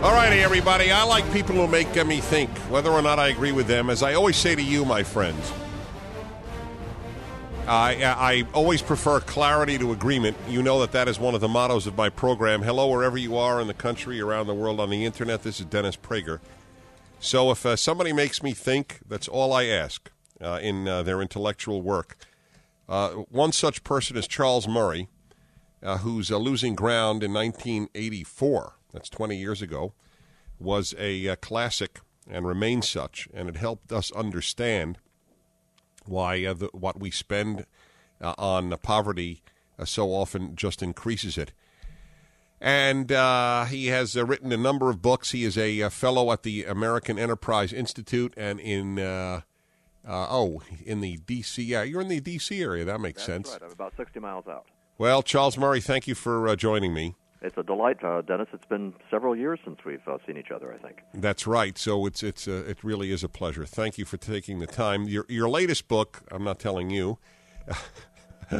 All 0.00 0.12
righty, 0.12 0.38
everybody. 0.38 0.92
I 0.92 1.02
like 1.02 1.30
people 1.32 1.56
who 1.56 1.66
make 1.66 1.92
me 2.06 2.20
think, 2.20 2.50
whether 2.70 2.88
or 2.88 3.02
not 3.02 3.18
I 3.18 3.28
agree 3.28 3.50
with 3.50 3.66
them. 3.66 3.90
As 3.90 4.00
I 4.00 4.14
always 4.14 4.36
say 4.36 4.54
to 4.54 4.62
you, 4.62 4.84
my 4.84 5.02
friends, 5.02 5.52
I, 7.66 8.04
I 8.04 8.46
always 8.54 8.80
prefer 8.80 9.18
clarity 9.18 9.76
to 9.78 9.90
agreement. 9.90 10.36
You 10.48 10.62
know 10.62 10.78
that 10.82 10.92
that 10.92 11.08
is 11.08 11.18
one 11.18 11.34
of 11.34 11.40
the 11.40 11.48
mottos 11.48 11.88
of 11.88 11.96
my 11.96 12.10
program. 12.10 12.62
Hello, 12.62 12.88
wherever 12.88 13.18
you 13.18 13.36
are 13.36 13.60
in 13.60 13.66
the 13.66 13.74
country, 13.74 14.20
around 14.20 14.46
the 14.46 14.54
world, 14.54 14.78
on 14.78 14.88
the 14.90 15.04
internet. 15.04 15.42
This 15.42 15.58
is 15.58 15.66
Dennis 15.66 15.96
Prager. 15.96 16.38
So 17.18 17.50
if 17.50 17.66
uh, 17.66 17.74
somebody 17.74 18.12
makes 18.12 18.40
me 18.40 18.52
think, 18.52 19.00
that's 19.08 19.26
all 19.26 19.52
I 19.52 19.64
ask 19.64 20.12
uh, 20.40 20.60
in 20.62 20.86
uh, 20.86 21.02
their 21.02 21.20
intellectual 21.20 21.82
work. 21.82 22.16
Uh, 22.88 23.10
one 23.30 23.50
such 23.50 23.82
person 23.82 24.16
is 24.16 24.28
Charles 24.28 24.68
Murray, 24.68 25.08
uh, 25.82 25.98
who's 25.98 26.30
uh, 26.30 26.36
losing 26.36 26.76
ground 26.76 27.24
in 27.24 27.32
1984 27.32 28.77
that's 28.98 29.08
20 29.08 29.36
years 29.36 29.62
ago, 29.62 29.92
was 30.58 30.92
a 30.98 31.28
uh, 31.28 31.36
classic 31.36 32.00
and 32.28 32.46
remains 32.46 32.88
such, 32.88 33.28
and 33.32 33.48
it 33.48 33.56
helped 33.56 33.92
us 33.92 34.10
understand 34.10 34.98
why 36.04 36.44
uh, 36.44 36.52
the, 36.52 36.68
what 36.72 36.98
we 36.98 37.12
spend 37.12 37.64
uh, 38.20 38.34
on 38.36 38.76
poverty 38.82 39.40
uh, 39.78 39.84
so 39.84 40.08
often 40.08 40.56
just 40.56 40.82
increases 40.82 41.38
it. 41.38 41.52
And 42.60 43.12
uh, 43.12 43.66
he 43.66 43.86
has 43.86 44.16
uh, 44.16 44.26
written 44.26 44.50
a 44.50 44.56
number 44.56 44.90
of 44.90 45.00
books. 45.00 45.30
He 45.30 45.44
is 45.44 45.56
a, 45.56 45.88
fellow 45.90 46.32
at 46.32 46.42
the 46.42 46.64
American 46.64 47.20
Enterprise 47.20 47.72
Institute 47.72 48.34
and 48.36 48.58
in. 48.58 48.98
oh, 50.08 50.60
in 50.84 51.00
the 51.00 51.18
D.C. 51.18 51.62
Yeah, 51.62 51.84
you're 51.84 52.00
in 52.00 52.08
the 52.08 52.20
D.C. 52.20 52.60
area. 52.60 52.84
That 52.84 53.00
makes 53.00 53.24
That's 53.24 53.48
sense. 53.48 53.50
Right. 53.52 53.62
I'm 53.62 53.70
about 53.70 53.92
60 53.96 54.18
miles 54.18 54.48
out. 54.48 54.66
Well, 54.98 55.22
Charles 55.22 55.56
Murray, 55.56 55.80
thank 55.80 56.08
you 56.08 56.16
for 56.16 56.56
joining 56.56 56.92
me. 56.92 57.14
It's 57.40 57.56
a 57.56 57.62
delight, 57.62 58.02
uh, 58.02 58.22
Dennis. 58.22 58.48
It's 58.52 58.64
been 58.64 58.94
several 59.10 59.36
years 59.36 59.60
since 59.64 59.78
we've 59.84 60.06
uh, 60.08 60.18
seen 60.26 60.36
each 60.36 60.50
other. 60.50 60.72
I 60.72 60.78
think 60.78 61.02
that's 61.14 61.46
right. 61.46 61.78
So 61.78 62.04
it's 62.06 62.22
it's 62.22 62.48
uh, 62.48 62.64
it 62.66 62.82
really 62.82 63.12
is 63.12 63.22
a 63.22 63.28
pleasure. 63.28 63.64
Thank 63.64 63.96
you 63.96 64.04
for 64.04 64.16
taking 64.16 64.58
the 64.58 64.66
time. 64.66 65.04
Your 65.04 65.24
your 65.28 65.48
latest 65.48 65.86
book, 65.86 66.22
I'm 66.32 66.42
not 66.42 66.58
telling 66.58 66.90
you, 66.90 67.18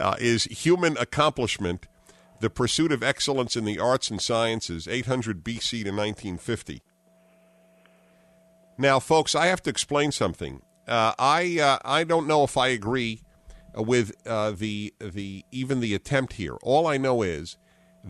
uh, 0.00 0.16
is 0.18 0.44
Human 0.44 0.96
Accomplishment: 0.96 1.86
The 2.40 2.50
Pursuit 2.50 2.90
of 2.90 3.04
Excellence 3.04 3.54
in 3.54 3.64
the 3.64 3.78
Arts 3.78 4.10
and 4.10 4.20
Sciences, 4.20 4.88
800 4.88 5.44
BC 5.44 5.70
to 5.84 5.90
1950. 5.92 6.82
Now, 8.76 8.98
folks, 8.98 9.36
I 9.36 9.46
have 9.46 9.62
to 9.62 9.70
explain 9.70 10.10
something. 10.10 10.62
Uh, 10.88 11.14
I 11.16 11.78
I 11.84 12.02
don't 12.02 12.26
know 12.26 12.42
if 12.42 12.56
I 12.56 12.68
agree 12.68 13.22
with 13.76 14.20
the 14.24 14.92
the 14.98 15.44
even 15.52 15.78
the 15.78 15.94
attempt 15.94 16.32
here. 16.32 16.56
All 16.62 16.88
I 16.88 16.96
know 16.96 17.22
is 17.22 17.56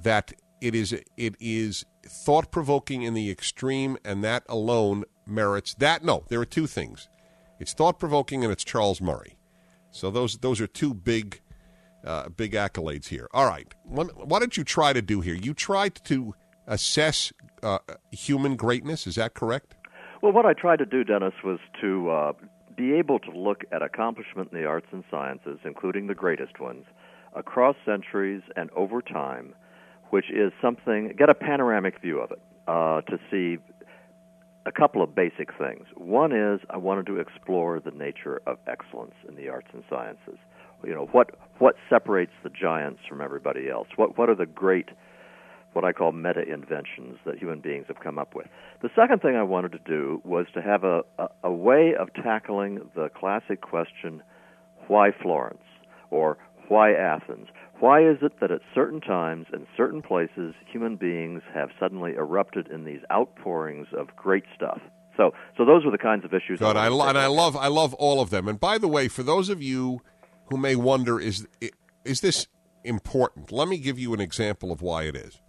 that 0.03 0.33
it 0.61 0.75
is 0.75 0.93
it 1.17 1.35
is 1.41 1.85
thought 2.05 2.51
provoking 2.51 3.03
in 3.03 3.15
the 3.15 3.31
extreme, 3.31 3.97
and 4.05 4.23
that 4.25 4.45
alone 4.49 5.05
merits 5.27 5.75
that. 5.75 6.05
No, 6.05 6.25
there 6.29 6.41
are 6.41 6.47
two 6.47 6.67
things. 6.67 7.09
It's 7.59 7.73
thought 7.73 7.99
provoking, 7.99 8.45
and 8.45 8.53
it's 8.53 8.65
Charles 8.65 9.01
Murray. 9.01 9.37
So 9.91 10.11
those 10.11 10.39
those 10.39 10.61
are 10.61 10.67
two 10.67 10.95
big 10.95 11.41
uh, 12.05 12.29
big 12.29 12.53
accolades 12.53 13.09
here. 13.09 13.29
All 13.33 13.47
right, 13.47 13.73
what 13.85 14.41
did 14.41 14.57
you 14.57 14.65
try 14.65 14.93
to 14.93 15.03
do 15.03 15.21
here? 15.21 15.35
You 15.35 15.55
tried 15.55 15.97
to 16.05 16.35
assess 16.67 17.33
uh, 17.63 17.79
human 18.11 18.57
greatness. 18.57 19.07
Is 19.07 19.17
that 19.17 19.35
correct? 19.35 19.75
Well, 20.23 20.33
what 20.33 20.47
I 20.47 20.55
tried 20.55 20.79
to 20.79 20.87
do, 20.87 21.05
Dennis, 21.05 21.35
was 21.45 21.59
to 21.81 22.11
uh, 22.11 22.33
be 22.77 22.93
able 22.95 23.19
to 23.21 23.31
look 23.31 23.65
at 23.73 23.83
accomplishment 23.83 24.51
in 24.53 24.61
the 24.61 24.67
arts 24.67 24.87
and 24.91 25.05
sciences, 25.11 25.59
including 25.65 26.07
the 26.07 26.15
greatest 26.15 26.59
ones, 26.59 26.85
across 27.35 27.77
centuries 27.85 28.43
and 28.57 28.71
over 28.71 29.03
time 29.03 29.55
which 30.11 30.31
is 30.31 30.53
something, 30.61 31.13
get 31.17 31.29
a 31.29 31.35
panoramic 31.35 32.01
view 32.01 32.21
of 32.21 32.31
it 32.31 32.41
uh, 32.69 33.01
to 33.03 33.19
see 33.31 33.59
a 34.67 34.73
couple 34.73 35.03
of 35.03 35.15
basic 35.15 35.57
things. 35.57 35.87
One 35.95 36.33
is 36.33 36.61
I 36.71 36.77
wanted 36.77 37.07
to 37.07 37.21
explore 37.21 37.81
the 37.81 37.93
nature 37.93 38.43
of 38.47 38.59
excellence 38.67 39.15
in 39.29 39.37
the 39.37 39.49
arts 39.49 39.69
and 39.73 39.85
sciences. 39.89 40.39
You 40.85 40.95
know, 40.95 41.09
what, 41.13 41.31
what 41.59 41.77
separates 41.89 42.33
the 42.43 42.51
giants 42.51 43.01
from 43.09 43.21
everybody 43.21 43.71
else? 43.71 43.89
What, 43.97 44.19
what 44.19 44.29
are 44.29 44.35
the 44.35 44.47
great, 44.47 44.89
what 45.73 45.85
I 45.85 45.93
call 45.93 46.13
meta 46.13 46.43
inventions 46.43 47.19
that 47.25 47.39
human 47.39 47.61
beings 47.61 47.87
have 47.89 48.01
come 48.01 48.19
up 48.19 48.35
with? 48.35 48.47
The 48.83 48.91
second 48.95 49.23
thing 49.23 49.37
I 49.37 49.43
wanted 49.43 49.73
to 49.73 49.79
do 49.79 50.21
was 50.25 50.47
to 50.55 50.61
have 50.61 50.85
a, 50.85 51.03
a, 51.19 51.29
a 51.45 51.53
way 51.53 51.95
of 51.99 52.13
tackling 52.15 52.91
the 52.95 53.09
classic 53.09 53.61
question, 53.61 54.23
why 54.89 55.11
Florence? 55.23 55.63
Or 56.11 56.39
why 56.69 56.93
Athens? 56.93 57.49
Why 57.79 58.01
is 58.01 58.19
it 58.23 58.41
that 58.41 58.51
at 58.51 58.61
certain 58.75 59.01
times 59.01 59.47
and 59.53 59.67
certain 59.77 60.01
places 60.01 60.55
human 60.71 60.97
beings 60.97 61.43
have 61.55 61.69
suddenly 61.79 62.13
erupted 62.15 62.69
in 62.69 62.85
these 62.85 63.01
outpourings 63.13 63.87
of 63.97 64.09
great 64.17 64.45
stuff? 64.55 64.81
So, 65.17 65.33
so 65.57 65.65
those 65.65 65.85
are 65.85 65.91
the 65.91 65.99
kinds 65.99 66.25
of 66.25 66.33
issues. 66.33 66.59
Good, 66.59 66.77
I, 66.77 66.89
lo- 66.89 67.07
and 67.07 67.19
I 67.19 67.27
love, 67.27 67.57
I 67.57 67.69
love 67.69 67.95
all 67.95 68.21
of 68.21 68.31
them. 68.31 68.49
And 68.49 68.59
by 68.59 68.79
the 68.79 68.89
way, 68.89 69.09
for 69.09 69.23
those 69.23 69.49
of 69.49 69.63
you 69.63 70.01
who 70.47 70.57
may 70.57 70.77
wonder, 70.77 71.19
is 71.21 71.47
is 72.05 72.21
this 72.21 72.47
important? 72.85 73.51
Let 73.51 73.69
me 73.69 73.79
give 73.79 73.99
you 73.99 74.15
an 74.15 74.21
example 74.21 74.71
of 74.71 74.81
why 74.81 75.05
it 75.05 75.17
is. 75.17 75.41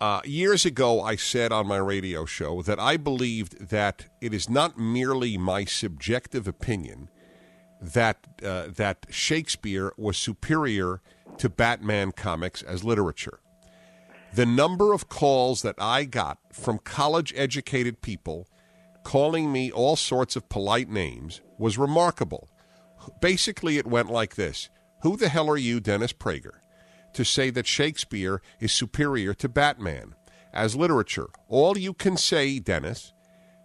Uh, 0.00 0.20
years 0.24 0.64
ago, 0.64 1.02
I 1.02 1.16
said 1.16 1.52
on 1.52 1.66
my 1.66 1.76
radio 1.76 2.24
show 2.24 2.62
that 2.62 2.78
I 2.78 2.96
believed 2.96 3.68
that 3.68 4.06
it 4.20 4.32
is 4.32 4.48
not 4.48 4.78
merely 4.78 5.36
my 5.36 5.66
subjective 5.66 6.48
opinion 6.48 7.10
that 7.80 8.26
uh, 8.44 8.64
that 8.76 9.06
Shakespeare 9.10 9.92
was 9.96 10.16
superior 10.16 11.00
to 11.38 11.48
Batman 11.48 12.12
comics 12.12 12.62
as 12.62 12.84
literature. 12.84 13.40
The 14.34 14.46
number 14.46 14.92
of 14.92 15.08
calls 15.08 15.62
that 15.62 15.74
I 15.78 16.04
got 16.04 16.38
from 16.52 16.78
college 16.78 17.32
educated 17.36 18.00
people 18.00 18.46
calling 19.02 19.50
me 19.50 19.72
all 19.72 19.96
sorts 19.96 20.36
of 20.36 20.48
polite 20.48 20.88
names 20.88 21.40
was 21.58 21.78
remarkable. 21.78 22.48
Basically, 23.20 23.78
it 23.78 23.86
went 23.86 24.10
like 24.10 24.34
this 24.34 24.68
Who 25.02 25.16
the 25.16 25.28
hell 25.28 25.48
are 25.48 25.56
you, 25.56 25.80
Dennis 25.80 26.12
Prager, 26.12 26.58
to 27.14 27.24
say 27.24 27.50
that 27.50 27.66
Shakespeare 27.66 28.40
is 28.60 28.72
superior 28.72 29.34
to 29.34 29.48
Batman 29.48 30.14
as 30.52 30.76
literature? 30.76 31.28
All 31.48 31.76
you 31.76 31.94
can 31.94 32.16
say, 32.16 32.58
Dennis, 32.58 33.12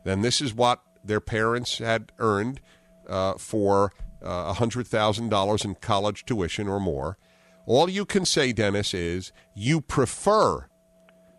then 0.03 0.21
this 0.21 0.41
is 0.41 0.53
what 0.53 0.81
their 1.03 1.21
parents 1.21 1.77
had 1.77 2.11
earned 2.17 2.59
uh, 3.07 3.33
for 3.33 3.91
uh, 4.21 4.53
$100,000 4.53 5.65
in 5.65 5.75
college 5.75 6.25
tuition 6.25 6.67
or 6.67 6.79
more. 6.79 7.17
All 7.65 7.89
you 7.89 8.05
can 8.05 8.25
say, 8.25 8.53
Dennis, 8.53 8.93
is 8.93 9.31
you 9.55 9.81
prefer 9.81 10.67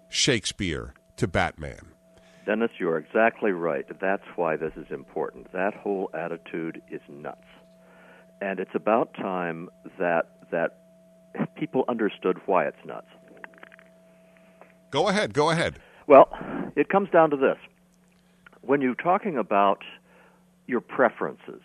Shakespeare 0.09 0.94
to 1.16 1.28
Batman. 1.28 1.92
Dennis, 2.47 2.70
you're 2.78 2.97
exactly 2.98 3.50
right. 3.50 3.84
That's 4.00 4.22
why 4.37 4.56
this 4.56 4.72
is 4.76 4.87
important. 4.91 5.53
That 5.53 5.75
whole 5.75 6.10
attitude 6.14 6.81
is 6.91 7.00
nuts. 7.09 7.42
And 8.41 8.60
it's 8.60 8.75
about 8.75 9.14
time 9.14 9.69
that 9.98 10.31
that 10.53 10.78
people 11.56 11.84
understood 11.88 12.38
why 12.47 12.66
it's 12.66 12.76
nuts. 12.84 13.08
Go 14.91 15.08
ahead, 15.08 15.34
go 15.34 15.50
ahead. 15.50 15.78
Well, 16.06 16.28
it 16.76 16.88
comes 16.88 17.10
down 17.10 17.31
to 17.31 17.37
this. 17.37 17.56
When 18.60 18.81
you're 18.81 18.94
talking 18.94 19.37
about 19.37 19.82
your 20.66 20.81
preferences, 20.81 21.62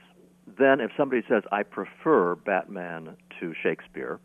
then 0.58 0.80
if 0.80 0.92
somebody 0.98 1.24
says, 1.28 1.44
I 1.52 1.64
prefer 1.64 2.36
Batman 2.36 3.18
to 3.40 3.54
Shakespeare, 3.62 4.20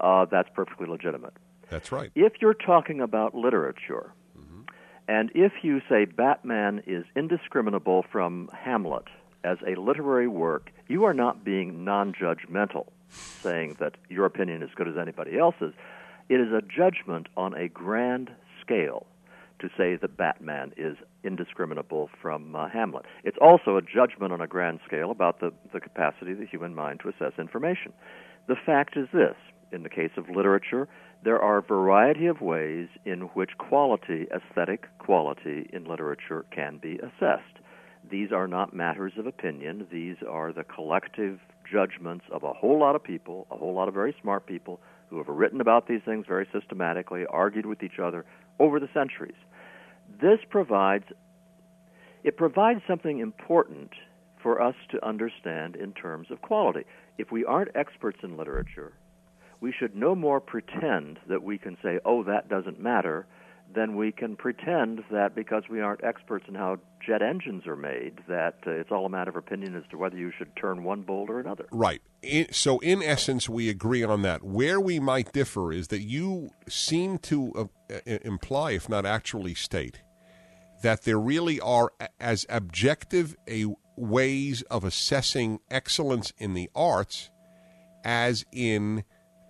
uh, 0.00 0.26
that's 0.30 0.48
perfectly 0.54 0.86
legitimate. 0.86 1.34
That's 1.70 1.92
right. 1.92 2.10
If 2.14 2.34
you're 2.40 2.54
talking 2.54 3.00
about 3.00 3.34
literature, 3.34 4.12
mm-hmm. 4.38 4.62
and 5.08 5.30
if 5.34 5.52
you 5.62 5.80
say 5.88 6.04
Batman 6.04 6.82
is 6.86 7.04
indiscriminable 7.16 8.04
from 8.10 8.50
Hamlet 8.52 9.04
as 9.44 9.58
a 9.66 9.78
literary 9.80 10.28
work, 10.28 10.70
you 10.88 11.04
are 11.04 11.14
not 11.14 11.44
being 11.44 11.84
non 11.84 12.12
judgmental, 12.12 12.88
saying 13.08 13.76
that 13.80 13.94
your 14.08 14.26
opinion 14.26 14.62
is 14.62 14.70
as 14.70 14.74
good 14.74 14.88
as 14.88 14.96
anybody 15.00 15.38
else's. 15.38 15.74
It 16.28 16.40
is 16.40 16.52
a 16.52 16.62
judgment 16.62 17.28
on 17.36 17.54
a 17.54 17.68
grand 17.68 18.30
scale 18.60 19.06
to 19.64 19.70
say 19.78 19.96
that 19.96 20.16
Batman 20.16 20.72
is 20.76 20.96
indiscriminable 21.22 22.10
from 22.20 22.54
uh, 22.54 22.68
Hamlet. 22.68 23.06
It's 23.24 23.38
also 23.40 23.76
a 23.76 23.82
judgment 23.82 24.32
on 24.32 24.40
a 24.42 24.46
grand 24.46 24.80
scale 24.86 25.10
about 25.10 25.40
the, 25.40 25.52
the 25.72 25.80
capacity 25.80 26.32
of 26.32 26.38
the 26.38 26.46
human 26.46 26.74
mind 26.74 27.00
to 27.00 27.08
assess 27.08 27.38
information. 27.38 27.92
The 28.46 28.56
fact 28.66 28.96
is 28.96 29.08
this 29.12 29.36
in 29.72 29.82
the 29.82 29.88
case 29.88 30.10
of 30.16 30.28
literature, 30.28 30.86
there 31.24 31.40
are 31.40 31.58
a 31.58 31.62
variety 31.62 32.26
of 32.26 32.42
ways 32.42 32.88
in 33.06 33.22
which 33.32 33.50
quality, 33.58 34.26
aesthetic 34.30 34.86
quality 34.98 35.68
in 35.72 35.84
literature, 35.84 36.44
can 36.54 36.78
be 36.78 36.98
assessed. 36.98 37.58
These 38.08 38.30
are 38.30 38.46
not 38.46 38.76
matters 38.76 39.14
of 39.18 39.26
opinion, 39.26 39.86
these 39.90 40.16
are 40.28 40.52
the 40.52 40.64
collective 40.64 41.40
judgments 41.70 42.26
of 42.30 42.42
a 42.42 42.52
whole 42.52 42.78
lot 42.78 42.94
of 42.94 43.02
people, 43.02 43.46
a 43.50 43.56
whole 43.56 43.74
lot 43.74 43.88
of 43.88 43.94
very 43.94 44.14
smart 44.20 44.46
people 44.46 44.80
who 45.08 45.16
have 45.16 45.28
written 45.28 45.60
about 45.60 45.88
these 45.88 46.02
things 46.04 46.26
very 46.28 46.46
systematically, 46.52 47.24
argued 47.30 47.66
with 47.66 47.82
each 47.82 47.98
other 47.98 48.26
over 48.58 48.78
the 48.78 48.88
centuries. 48.92 49.34
This 50.20 50.38
provides 50.48 51.04
it 52.22 52.36
provides 52.38 52.80
something 52.86 53.18
important 53.18 53.90
for 54.42 54.60
us 54.60 54.74
to 54.90 55.06
understand 55.06 55.76
in 55.76 55.92
terms 55.92 56.30
of 56.30 56.40
quality. 56.40 56.84
If 57.18 57.30
we 57.30 57.44
aren't 57.44 57.76
experts 57.76 58.18
in 58.22 58.36
literature, 58.36 58.92
we 59.60 59.72
should 59.72 59.94
no 59.94 60.14
more 60.14 60.40
pretend 60.40 61.18
that 61.28 61.42
we 61.42 61.58
can 61.58 61.76
say, 61.82 62.00
"Oh, 62.04 62.22
that 62.24 62.48
doesn't 62.48 62.80
matter," 62.80 63.26
then 63.74 63.96
we 63.96 64.12
can 64.12 64.36
pretend 64.36 65.02
that 65.10 65.34
because 65.34 65.64
we 65.68 65.80
aren't 65.80 66.02
experts 66.04 66.46
in 66.48 66.54
how 66.54 66.78
jet 67.04 67.22
engines 67.22 67.66
are 67.66 67.76
made, 67.76 68.18
that 68.28 68.58
uh, 68.66 68.70
it's 68.70 68.90
all 68.90 69.06
a 69.06 69.08
matter 69.08 69.30
of 69.30 69.36
opinion 69.36 69.76
as 69.76 69.82
to 69.90 69.98
whether 69.98 70.16
you 70.16 70.32
should 70.36 70.54
turn 70.56 70.84
one 70.84 71.02
bolt 71.02 71.30
or 71.30 71.40
another. 71.40 71.66
Right. 71.70 72.00
In, 72.22 72.52
so, 72.52 72.78
in 72.78 73.02
essence, 73.02 73.48
we 73.48 73.68
agree 73.68 74.02
on 74.02 74.22
that. 74.22 74.42
Where 74.42 74.80
we 74.80 75.00
might 75.00 75.32
differ 75.32 75.72
is 75.72 75.88
that 75.88 76.02
you 76.02 76.50
seem 76.68 77.18
to 77.18 77.70
uh, 77.90 77.98
imply, 78.06 78.72
if 78.72 78.88
not 78.88 79.04
actually 79.04 79.54
state, 79.54 80.00
that 80.82 81.02
there 81.02 81.18
really 81.18 81.60
are 81.60 81.92
as 82.20 82.46
objective 82.48 83.36
a 83.48 83.66
ways 83.96 84.62
of 84.62 84.84
assessing 84.84 85.60
excellence 85.70 86.32
in 86.38 86.54
the 86.54 86.68
arts 86.74 87.30
as 88.04 88.44
in 88.52 89.04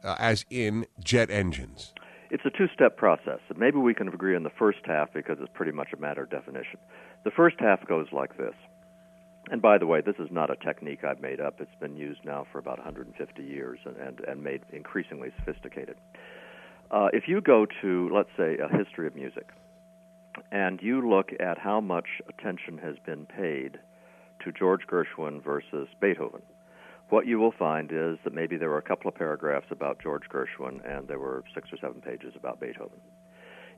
uh, 0.04 0.14
as 0.18 0.44
in 0.50 0.86
jet 1.02 1.30
engines 1.30 1.94
it's 2.30 2.44
a 2.44 2.50
two 2.50 2.68
step 2.72 2.96
process. 2.96 3.40
Maybe 3.56 3.78
we 3.78 3.94
can 3.94 4.08
agree 4.08 4.36
on 4.36 4.42
the 4.42 4.50
first 4.58 4.80
half 4.84 5.12
because 5.12 5.38
it's 5.40 5.50
pretty 5.54 5.72
much 5.72 5.88
a 5.92 6.00
matter 6.00 6.22
of 6.22 6.30
definition. 6.30 6.78
The 7.24 7.30
first 7.30 7.56
half 7.58 7.86
goes 7.86 8.06
like 8.12 8.36
this. 8.36 8.54
And 9.50 9.60
by 9.60 9.76
the 9.76 9.86
way, 9.86 10.00
this 10.00 10.16
is 10.18 10.28
not 10.30 10.50
a 10.50 10.56
technique 10.56 11.04
I've 11.04 11.20
made 11.20 11.40
up. 11.40 11.60
It's 11.60 11.74
been 11.78 11.96
used 11.96 12.24
now 12.24 12.46
for 12.50 12.58
about 12.58 12.78
150 12.78 13.42
years 13.42 13.78
and, 13.84 13.96
and, 13.96 14.20
and 14.20 14.42
made 14.42 14.62
increasingly 14.72 15.32
sophisticated. 15.38 15.96
Uh, 16.90 17.08
if 17.12 17.24
you 17.28 17.40
go 17.40 17.66
to, 17.82 18.10
let's 18.14 18.30
say, 18.36 18.56
a 18.56 18.74
history 18.74 19.06
of 19.06 19.14
music, 19.14 19.50
and 20.50 20.80
you 20.82 21.08
look 21.08 21.30
at 21.40 21.58
how 21.58 21.80
much 21.80 22.06
attention 22.28 22.78
has 22.78 22.96
been 23.04 23.26
paid 23.26 23.78
to 24.44 24.52
George 24.52 24.82
Gershwin 24.90 25.42
versus 25.42 25.88
Beethoven, 26.00 26.42
what 27.10 27.26
you 27.26 27.38
will 27.38 27.52
find 27.52 27.90
is 27.92 28.18
that 28.24 28.34
maybe 28.34 28.56
there 28.56 28.70
were 28.70 28.78
a 28.78 28.82
couple 28.82 29.08
of 29.08 29.14
paragraphs 29.14 29.66
about 29.70 30.02
George 30.02 30.24
Gershwin 30.32 30.80
and 30.88 31.06
there 31.06 31.18
were 31.18 31.44
six 31.54 31.68
or 31.72 31.76
seven 31.76 32.00
pages 32.00 32.34
about 32.36 32.60
Beethoven. 32.60 33.00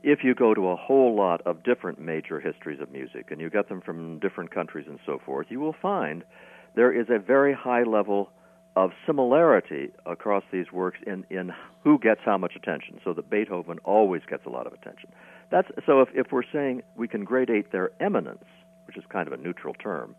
If 0.03 0.23
you 0.23 0.35
go 0.35 0.53
to 0.53 0.69
a 0.69 0.75
whole 0.75 1.15
lot 1.15 1.41
of 1.45 1.63
different 1.63 1.99
major 1.99 2.39
histories 2.39 2.79
of 2.79 2.91
music 2.91 3.31
and 3.31 3.41
you 3.41 3.49
get 3.49 3.67
them 3.67 3.81
from 3.81 4.19
different 4.19 4.51
countries 4.53 4.85
and 4.87 4.99
so 5.05 5.19
forth, 5.25 5.47
you 5.49 5.59
will 5.59 5.75
find 5.81 6.23
there 6.75 6.91
is 6.91 7.07
a 7.09 7.19
very 7.19 7.53
high 7.53 7.83
level 7.83 8.29
of 8.75 8.91
similarity 9.07 9.89
across 10.05 10.43
these 10.51 10.71
works 10.71 10.99
in, 11.07 11.25
in 11.31 11.51
who 11.83 11.97
gets 11.97 12.21
how 12.23 12.37
much 12.37 12.53
attention, 12.55 12.99
so 13.03 13.11
that 13.11 13.27
Beethoven 13.27 13.79
always 13.83 14.21
gets 14.29 14.45
a 14.45 14.49
lot 14.49 14.67
of 14.67 14.73
attention. 14.73 15.09
That's, 15.49 15.67
so 15.87 16.01
if, 16.01 16.09
if 16.13 16.27
we're 16.31 16.43
saying 16.53 16.83
we 16.95 17.07
can 17.07 17.25
gradate 17.25 17.71
their 17.71 17.89
eminence, 17.99 18.45
which 18.85 18.95
is 18.95 19.03
kind 19.09 19.27
of 19.27 19.33
a 19.33 19.37
neutral 19.37 19.73
term, 19.73 20.15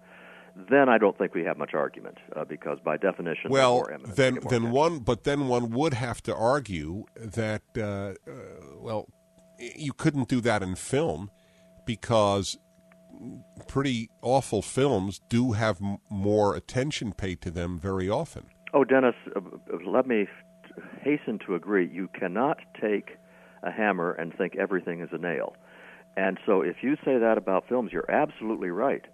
then 0.70 0.88
I 0.88 0.99
don't 0.99 1.16
think 1.16 1.34
we 1.34 1.44
have 1.44 1.56
much 1.56 1.75
argument 1.75 2.19
uh, 2.34 2.44
because 2.44 2.78
by 2.84 2.96
definition, 2.96 3.50
well, 3.50 3.87
then 4.06 4.38
then 4.49 4.70
one, 4.70 5.00
but 5.00 5.25
then 5.25 5.49
one 5.49 5.70
would 5.70 5.94
have 5.94 6.22
to 6.22 6.34
argue 6.34 7.05
that 7.16 7.62
uh, 7.76 7.82
uh, 7.82 8.14
well, 8.76 9.08
you 9.58 9.93
couldn't 9.93 10.28
do 10.28 10.40
that 10.40 10.62
in 10.62 10.75
film 10.75 11.31
because 11.87 12.58
pretty 13.66 14.08
awful 14.22 14.62
films 14.62 15.20
do 15.28 15.52
have 15.52 15.81
m- 15.82 15.99
more 16.10 16.55
attention 16.55 17.12
paid 17.12 17.40
to 17.43 17.50
them 17.50 17.78
very 17.78 18.08
often. 18.08 18.46
Oh, 18.75 18.84
Dennis, 18.84 19.14
uh, 19.34 19.40
let 19.87 20.06
me 20.06 20.26
hasten 21.02 21.38
to 21.46 21.54
agree. 21.54 21.88
You 21.88 22.08
cannot 22.19 22.58
take 22.81 23.16
a 23.62 23.70
hammer 23.70 24.12
and 24.12 24.34
think 24.34 24.56
everything 24.56 25.00
is 25.00 25.08
a 25.12 25.19
nail. 25.19 25.56
And 26.16 26.38
so 26.44 26.62
if 26.62 26.76
you 26.82 26.96
say 27.04 27.19
that 27.19 27.38
about 27.38 27.69
films, 27.69 27.93
you're 27.93 28.11
absolutely 28.11 28.70
right 28.70 29.04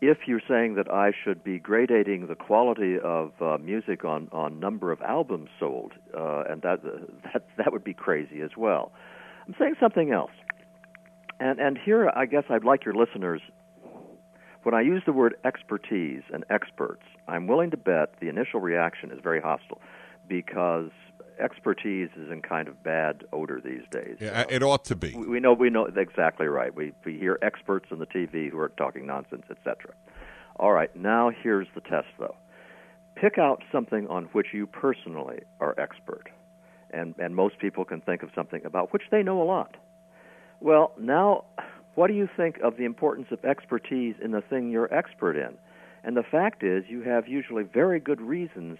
if 0.00 0.18
you're 0.26 0.42
saying 0.46 0.74
that 0.74 0.90
I 0.90 1.12
should 1.24 1.42
be 1.42 1.58
gradating 1.58 2.28
the 2.28 2.34
quality 2.34 2.98
of 3.02 3.32
uh, 3.40 3.58
music 3.58 4.04
on, 4.04 4.28
on 4.30 4.60
number 4.60 4.92
of 4.92 5.00
albums 5.00 5.48
sold, 5.58 5.92
uh, 6.16 6.44
and 6.48 6.62
that, 6.62 6.82
that 7.32 7.46
that 7.56 7.72
would 7.72 7.84
be 7.84 7.94
crazy 7.94 8.40
as 8.42 8.50
well. 8.56 8.92
I'm 9.46 9.54
saying 9.58 9.76
something 9.80 10.12
else, 10.12 10.32
and 11.40 11.58
and 11.58 11.78
here 11.78 12.10
I 12.14 12.26
guess 12.26 12.44
I'd 12.50 12.64
like 12.64 12.84
your 12.84 12.94
listeners. 12.94 13.40
When 14.64 14.74
I 14.74 14.80
use 14.80 15.02
the 15.06 15.12
word 15.12 15.36
expertise 15.44 16.22
and 16.32 16.44
experts, 16.50 17.04
I'm 17.28 17.46
willing 17.46 17.70
to 17.70 17.76
bet 17.76 18.14
the 18.20 18.28
initial 18.28 18.58
reaction 18.58 19.12
is 19.12 19.20
very 19.22 19.40
hostile, 19.40 19.80
because 20.28 20.90
expertise 21.38 22.08
is 22.16 22.30
in 22.30 22.42
kind 22.42 22.68
of 22.68 22.82
bad 22.82 23.24
odor 23.32 23.60
these 23.62 23.82
days. 23.90 24.16
Yeah, 24.20 24.44
it 24.48 24.62
ought 24.62 24.84
to 24.86 24.96
be. 24.96 25.14
We, 25.14 25.26
we 25.26 25.40
know 25.40 25.52
we 25.52 25.70
know 25.70 25.86
exactly 25.86 26.46
right. 26.46 26.74
We 26.74 26.92
we 27.04 27.18
hear 27.18 27.38
experts 27.42 27.86
on 27.90 27.98
the 27.98 28.06
TV 28.06 28.50
who 28.50 28.58
are 28.58 28.70
talking 28.70 29.06
nonsense, 29.06 29.44
etc. 29.50 29.92
All 30.56 30.72
right, 30.72 30.94
now 30.96 31.30
here's 31.30 31.68
the 31.74 31.80
test 31.82 32.08
though. 32.18 32.36
Pick 33.14 33.38
out 33.38 33.62
something 33.72 34.06
on 34.08 34.24
which 34.32 34.48
you 34.52 34.66
personally 34.66 35.40
are 35.60 35.74
expert. 35.78 36.28
And 36.90 37.14
and 37.18 37.34
most 37.34 37.58
people 37.58 37.84
can 37.84 38.00
think 38.00 38.22
of 38.22 38.30
something 38.34 38.64
about 38.64 38.92
which 38.92 39.02
they 39.10 39.22
know 39.22 39.42
a 39.42 39.44
lot. 39.44 39.76
Well, 40.60 40.92
now 40.98 41.44
what 41.96 42.08
do 42.08 42.14
you 42.14 42.28
think 42.36 42.58
of 42.62 42.76
the 42.76 42.84
importance 42.84 43.28
of 43.30 43.44
expertise 43.44 44.14
in 44.22 44.30
the 44.30 44.42
thing 44.42 44.70
you're 44.70 44.92
expert 44.92 45.36
in? 45.36 45.56
And 46.04 46.16
the 46.16 46.22
fact 46.22 46.62
is, 46.62 46.84
you 46.88 47.02
have 47.02 47.26
usually 47.26 47.64
very 47.64 47.98
good 47.98 48.20
reasons 48.20 48.78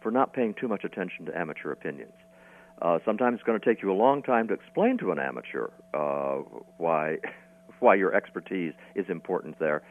for 0.00 0.10
not 0.10 0.32
paying 0.32 0.54
too 0.54 0.68
much 0.68 0.84
attention 0.84 1.26
to 1.26 1.36
amateur 1.36 1.72
opinions. 1.72 2.12
Uh, 2.80 2.98
sometimes 3.04 3.34
it's 3.34 3.42
going 3.42 3.58
to 3.58 3.64
take 3.64 3.82
you 3.82 3.90
a 3.90 3.94
long 3.94 4.22
time 4.22 4.46
to 4.48 4.54
explain 4.54 4.98
to 4.98 5.10
an 5.10 5.18
amateur 5.18 5.68
uh, 5.94 6.36
why 6.76 7.16
why 7.80 7.94
your 7.94 8.12
expertise 8.14 8.72
is 8.96 9.06
important 9.08 9.58
there. 9.60 9.82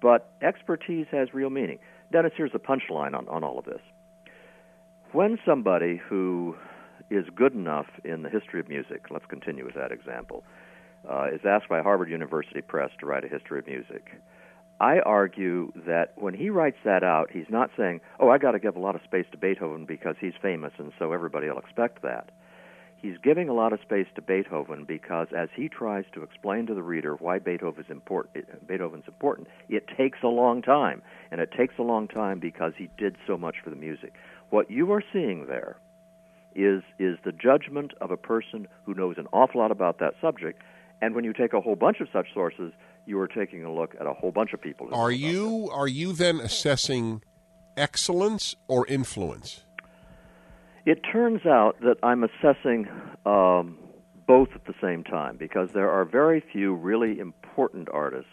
But 0.00 0.32
expertise 0.40 1.06
has 1.10 1.34
real 1.34 1.50
meaning. 1.50 1.78
Dennis, 2.12 2.32
here's 2.34 2.52
the 2.52 2.58
punchline 2.58 3.14
on, 3.14 3.28
on 3.28 3.44
all 3.44 3.58
of 3.58 3.66
this. 3.66 3.80
When 5.12 5.38
somebody 5.44 6.00
who 6.08 6.56
is 7.10 7.26
good 7.34 7.52
enough 7.52 7.86
in 8.04 8.22
the 8.22 8.30
history 8.30 8.60
of 8.60 8.68
music, 8.68 9.06
let's 9.10 9.26
continue 9.26 9.66
with 9.66 9.74
that 9.74 9.92
example, 9.92 10.44
uh, 11.10 11.26
is 11.32 11.40
asked 11.44 11.68
by 11.68 11.82
Harvard 11.82 12.08
University 12.08 12.62
Press 12.62 12.90
to 13.00 13.06
write 13.06 13.24
a 13.24 13.28
history 13.28 13.58
of 13.58 13.66
music, 13.66 14.20
I 14.80 15.00
argue 15.00 15.72
that 15.86 16.14
when 16.16 16.32
he 16.32 16.48
writes 16.48 16.78
that 16.84 17.04
out, 17.04 17.30
he's 17.30 17.50
not 17.50 17.70
saying, 17.76 18.00
"Oh, 18.18 18.30
I 18.30 18.38
got 18.38 18.52
to 18.52 18.58
give 18.58 18.76
a 18.76 18.80
lot 18.80 18.94
of 18.94 19.02
space 19.02 19.26
to 19.30 19.36
Beethoven 19.36 19.84
because 19.84 20.16
he's 20.18 20.34
famous 20.40 20.72
and 20.78 20.92
so 20.98 21.12
everybody 21.12 21.48
will 21.48 21.58
expect 21.58 22.02
that." 22.02 22.30
He's 22.96 23.16
giving 23.18 23.48
a 23.48 23.54
lot 23.54 23.72
of 23.72 23.80
space 23.80 24.06
to 24.14 24.22
Beethoven 24.22 24.84
because 24.84 25.28
as 25.34 25.48
he 25.54 25.68
tries 25.68 26.04
to 26.12 26.22
explain 26.22 26.66
to 26.66 26.74
the 26.74 26.82
reader 26.82 27.14
why 27.14 27.38
Beethoven 27.38 27.84
is 27.84 27.90
important, 27.90 28.66
Beethoven's 28.66 29.08
important, 29.08 29.48
it 29.70 29.86
takes 29.88 30.18
a 30.22 30.28
long 30.28 30.60
time, 30.60 31.02
and 31.30 31.40
it 31.40 31.50
takes 31.50 31.78
a 31.78 31.82
long 31.82 32.08
time 32.08 32.38
because 32.38 32.74
he 32.76 32.90
did 32.98 33.16
so 33.26 33.38
much 33.38 33.56
for 33.60 33.70
the 33.70 33.76
music. 33.76 34.14
What 34.50 34.70
you 34.70 34.92
are 34.92 35.02
seeing 35.12 35.46
there 35.46 35.76
is 36.54 36.82
is 36.98 37.18
the 37.24 37.32
judgment 37.32 37.94
of 38.00 38.10
a 38.10 38.16
person 38.16 38.66
who 38.84 38.94
knows 38.94 39.16
an 39.18 39.28
awful 39.32 39.60
lot 39.60 39.70
about 39.70 39.98
that 40.00 40.14
subject, 40.20 40.62
and 41.00 41.14
when 41.14 41.24
you 41.24 41.32
take 41.32 41.52
a 41.52 41.60
whole 41.60 41.76
bunch 41.76 42.00
of 42.00 42.08
such 42.12 42.34
sources, 42.34 42.72
you 43.06 43.18
are 43.20 43.28
taking 43.28 43.64
a 43.64 43.72
look 43.72 43.94
at 44.00 44.06
a 44.06 44.12
whole 44.12 44.30
bunch 44.30 44.52
of 44.52 44.60
people. 44.60 44.88
Are 44.92 45.10
you 45.10 45.70
are 45.72 45.88
you 45.88 46.12
then 46.12 46.40
assessing 46.40 47.22
excellence 47.76 48.54
or 48.68 48.86
influence? 48.86 49.64
It 50.86 51.00
turns 51.12 51.44
out 51.46 51.80
that 51.82 51.96
I'm 52.02 52.24
assessing 52.24 52.88
um, 53.26 53.78
both 54.26 54.48
at 54.54 54.64
the 54.66 54.74
same 54.80 55.04
time 55.04 55.36
because 55.36 55.70
there 55.72 55.90
are 55.90 56.04
very 56.04 56.42
few 56.52 56.74
really 56.74 57.18
important 57.18 57.88
artists 57.92 58.30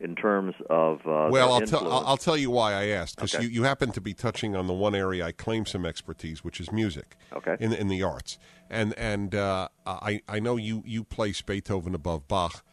in 0.00 0.14
terms 0.14 0.54
of 0.70 1.00
uh, 1.06 1.28
well 1.30 1.52
I'll, 1.52 1.60
tell, 1.60 1.90
I'll 1.90 2.16
tell 2.16 2.36
you 2.36 2.50
why 2.50 2.72
I 2.72 2.86
asked 2.86 3.16
because 3.16 3.34
okay. 3.34 3.44
you, 3.44 3.50
you 3.50 3.62
happen 3.62 3.92
to 3.92 4.00
be 4.00 4.12
touching 4.12 4.56
on 4.56 4.66
the 4.66 4.72
one 4.72 4.94
area 4.94 5.24
I 5.24 5.32
claim 5.32 5.66
some 5.66 5.86
expertise 5.86 6.42
which 6.42 6.60
is 6.60 6.72
music 6.72 7.16
okay. 7.32 7.56
in 7.60 7.72
in 7.72 7.88
the 7.88 8.02
arts 8.02 8.38
and 8.68 8.92
and 8.98 9.34
uh, 9.34 9.68
I 9.86 10.20
I 10.28 10.40
know 10.40 10.56
you 10.56 10.82
you 10.84 11.04
place 11.04 11.42
Beethoven 11.42 11.94
above 11.94 12.26
Bach 12.28 12.64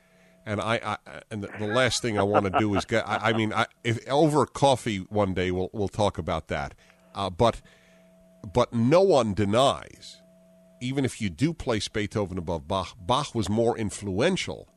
and 0.45 0.59
I, 0.61 0.79
I 0.83 0.97
and 1.29 1.43
the, 1.43 1.49
the, 1.59 1.67
last 1.67 2.01
thing 2.01 2.17
I 2.17 2.23
want 2.23 2.45
to 2.45 2.59
do 2.59 2.73
is 2.75 2.85
get. 2.85 3.07
I, 3.07 3.29
I 3.29 3.33
mean, 3.33 3.53
I, 3.53 3.67
if 3.83 4.07
over 4.09 4.45
coffee 4.45 4.97
one 5.09 5.33
day 5.33 5.51
we'll 5.51 5.69
we'll 5.73 5.87
talk 5.87 6.17
about 6.17 6.47
that. 6.47 6.73
Uh, 7.13 7.29
but 7.29 7.61
but 8.53 8.73
no 8.73 9.01
one 9.01 9.33
denies, 9.33 10.21
even 10.81 11.05
if 11.05 11.21
you 11.21 11.29
do 11.29 11.53
place 11.53 11.87
Beethoven 11.87 12.37
above 12.37 12.67
Bach, 12.67 12.95
Bach 12.99 13.35
was 13.35 13.49
more 13.49 13.77
influential. 13.77 14.67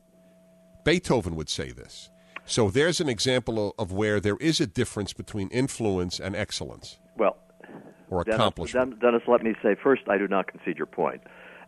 Beethoven 0.83 1.35
would 1.35 1.49
say 1.49 1.71
this. 1.71 2.09
So 2.45 2.69
there's 2.69 3.01
an 3.01 3.09
example 3.09 3.69
of, 3.69 3.73
of 3.79 3.91
where 3.91 4.19
there 4.19 4.37
is 4.37 4.61
a 4.61 4.67
difference 4.67 5.13
between 5.13 5.47
influence 5.49 6.19
and 6.19 6.35
excellence. 6.35 6.99
Well, 7.17 7.37
or 8.09 8.21
accomplishment. 8.21 8.91
Dennis, 8.91 9.01
Dennis, 9.01 9.21
let 9.27 9.43
me 9.43 9.55
say 9.63 9.75
first, 9.81 10.03
I 10.07 10.17
do 10.19 10.27
not 10.27 10.47
concede 10.47 10.77
your 10.77 10.85
point. 10.85 11.21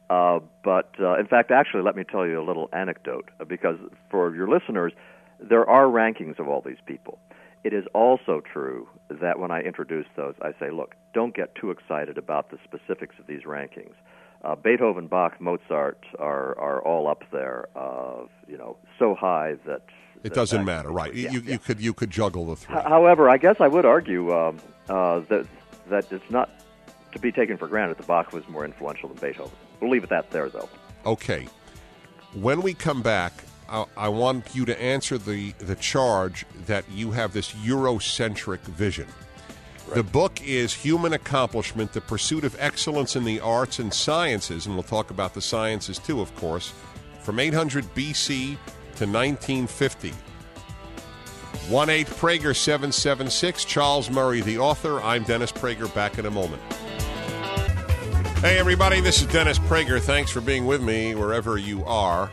Uh, 0.09 0.39
but 0.63 0.91
uh, 0.99 1.19
in 1.19 1.27
fact, 1.27 1.51
actually, 1.51 1.83
let 1.83 1.95
me 1.95 2.03
tell 2.03 2.25
you 2.25 2.41
a 2.41 2.45
little 2.45 2.69
anecdote 2.71 3.29
uh, 3.39 3.45
because 3.45 3.77
for 4.09 4.33
your 4.35 4.47
listeners, 4.47 4.93
there 5.39 5.69
are 5.69 5.85
rankings 5.85 6.39
of 6.39 6.47
all 6.47 6.61
these 6.65 6.77
people. 6.85 7.19
It 7.63 7.73
is 7.73 7.85
also 7.93 8.41
true 8.41 8.87
that 9.09 9.39
when 9.39 9.51
I 9.51 9.61
introduce 9.61 10.05
those, 10.15 10.35
I 10.41 10.51
say, 10.59 10.71
look, 10.71 10.95
don't 11.13 11.35
get 11.35 11.53
too 11.55 11.71
excited 11.71 12.17
about 12.17 12.51
the 12.51 12.57
specifics 12.63 13.15
of 13.19 13.27
these 13.27 13.41
rankings. 13.41 13.93
Uh, 14.43 14.55
Beethoven, 14.55 15.07
Bach, 15.07 15.41
Mozart 15.41 16.05
are 16.19 16.57
are 16.59 16.81
all 16.83 17.07
up 17.07 17.23
there, 17.31 17.67
uh, 17.75 18.21
you 18.47 18.57
know, 18.57 18.77
so 18.99 19.15
high 19.15 19.55
that 19.65 19.81
it 20.23 20.33
doesn't 20.33 20.63
matter, 20.63 20.91
right? 20.91 21.13
Yeah, 21.13 21.31
you 21.31 21.41
yeah. 21.41 21.53
you 21.53 21.59
could 21.59 21.81
you 21.81 21.93
could 21.93 22.11
juggle 22.11 22.45
the 22.45 22.55
three. 22.55 22.75
However, 22.75 23.29
I 23.29 23.37
guess 23.37 23.57
I 23.59 23.67
would 23.67 23.85
argue 23.85 24.31
um, 24.35 24.59
uh, 24.89 25.19
that 25.21 25.47
that 25.89 26.11
it's 26.11 26.29
not 26.29 26.49
to 27.11 27.19
be 27.19 27.31
taken 27.31 27.57
for 27.57 27.67
granted 27.67 27.97
that 27.97 28.07
Bach 28.07 28.33
was 28.33 28.47
more 28.47 28.65
influential 28.65 29.09
than 29.09 29.17
Beethoven. 29.17 29.51
We'll 29.79 29.91
leave 29.91 30.03
it 30.03 30.09
that 30.09 30.31
there, 30.31 30.49
though. 30.49 30.69
Okay. 31.05 31.47
When 32.33 32.61
we 32.61 32.73
come 32.73 33.01
back, 33.01 33.43
I, 33.69 33.85
I 33.95 34.09
want 34.09 34.55
you 34.55 34.65
to 34.65 34.81
answer 34.81 35.17
the, 35.17 35.51
the 35.59 35.75
charge 35.75 36.45
that 36.65 36.85
you 36.91 37.11
have 37.11 37.33
this 37.33 37.51
Eurocentric 37.53 38.59
vision. 38.59 39.07
The 39.93 40.03
book 40.03 40.45
is 40.45 40.73
Human 40.73 41.13
Accomplishment 41.13 41.93
The 41.93 42.01
Pursuit 42.01 42.43
of 42.43 42.57
Excellence 42.59 43.15
in 43.15 43.23
the 43.23 43.39
Arts 43.39 43.79
and 43.79 43.93
Sciences, 43.93 44.65
and 44.65 44.75
we'll 44.75 44.83
talk 44.83 45.11
about 45.11 45.33
the 45.33 45.41
sciences 45.41 45.97
too, 45.97 46.19
of 46.19 46.35
course, 46.35 46.73
from 47.21 47.39
800 47.39 47.85
BC 47.95 48.57
to 48.97 49.05
1950. 49.05 50.13
1 51.69 51.89
8 51.89 52.07
Prager 52.07 52.55
776, 52.55 53.65
Charles 53.65 54.09
Murray, 54.09 54.41
the 54.41 54.57
author. 54.57 55.01
I'm 55.01 55.23
Dennis 55.23 55.51
Prager, 55.51 55.93
back 55.93 56.17
in 56.17 56.25
a 56.25 56.31
moment. 56.31 56.61
Hey, 58.41 58.60
everybody, 58.60 59.01
this 59.01 59.20
is 59.20 59.27
Dennis 59.27 59.58
Prager. 59.58 60.00
Thanks 60.00 60.29
for 60.29 60.41
being 60.41 60.67
with 60.67 60.79
me 60.79 61.15
wherever 61.15 61.58
you 61.58 61.84
are. 61.86 62.29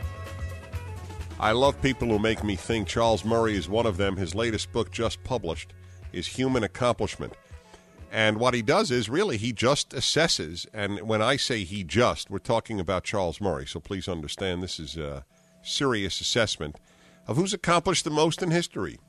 I 1.39 1.51
love 1.51 1.81
people 1.81 2.07
who 2.09 2.19
make 2.19 2.43
me 2.43 2.55
think. 2.55 2.87
Charles 2.87 3.25
Murray 3.25 3.57
is 3.57 3.67
one 3.67 3.87
of 3.87 3.97
them. 3.97 4.15
His 4.15 4.35
latest 4.35 4.71
book, 4.71 4.91
just 4.91 5.23
published, 5.23 5.73
is 6.13 6.27
Human 6.27 6.63
Accomplishment. 6.63 7.33
And 8.11 8.37
what 8.37 8.53
he 8.53 8.61
does 8.61 8.91
is 8.91 9.09
really 9.09 9.37
he 9.37 9.51
just 9.51 9.89
assesses. 9.89 10.67
And 10.75 11.01
when 11.01 11.23
I 11.23 11.37
say 11.37 11.63
he 11.63 11.83
just, 11.83 12.29
we're 12.29 12.37
talking 12.37 12.79
about 12.79 13.03
Charles 13.03 13.41
Murray. 13.41 13.65
So 13.65 13.79
please 13.79 14.07
understand 14.07 14.61
this 14.61 14.79
is 14.79 14.97
a 14.97 15.25
serious 15.63 16.21
assessment 16.21 16.79
of 17.25 17.35
who's 17.35 17.51
accomplished 17.51 18.03
the 18.03 18.11
most 18.11 18.43
in 18.43 18.51
history. 18.51 18.99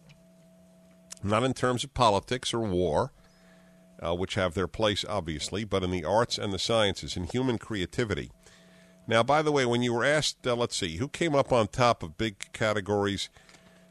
Not 1.23 1.45
in 1.45 1.53
terms 1.53 1.85
of 1.85 1.93
politics 1.93 2.55
or 2.55 2.61
war, 2.61 3.12
uh, 4.05 4.15
which 4.15 4.35
have 4.35 4.55
their 4.55 4.69
place, 4.69 5.05
obviously, 5.09 5.65
but 5.65 5.83
in 5.83 5.91
the 5.91 6.05
arts 6.05 6.38
and 6.38 6.53
the 6.53 6.59
sciences 6.59 7.17
and 7.17 7.31
human 7.31 7.59
creativity. 7.59 8.31
Now, 9.07 9.23
by 9.23 9.43
the 9.43 9.53
way, 9.53 9.65
when 9.65 9.83
you 9.83 9.93
were 9.93 10.05
asked, 10.05 10.47
uh, 10.47 10.55
let's 10.55 10.76
see, 10.76 10.97
who 10.97 11.09
came 11.09 11.35
up 11.35 11.53
on 11.53 11.69
top 11.69 12.03
of 12.03 12.19
big 12.19 12.53
categories 12.53 13.29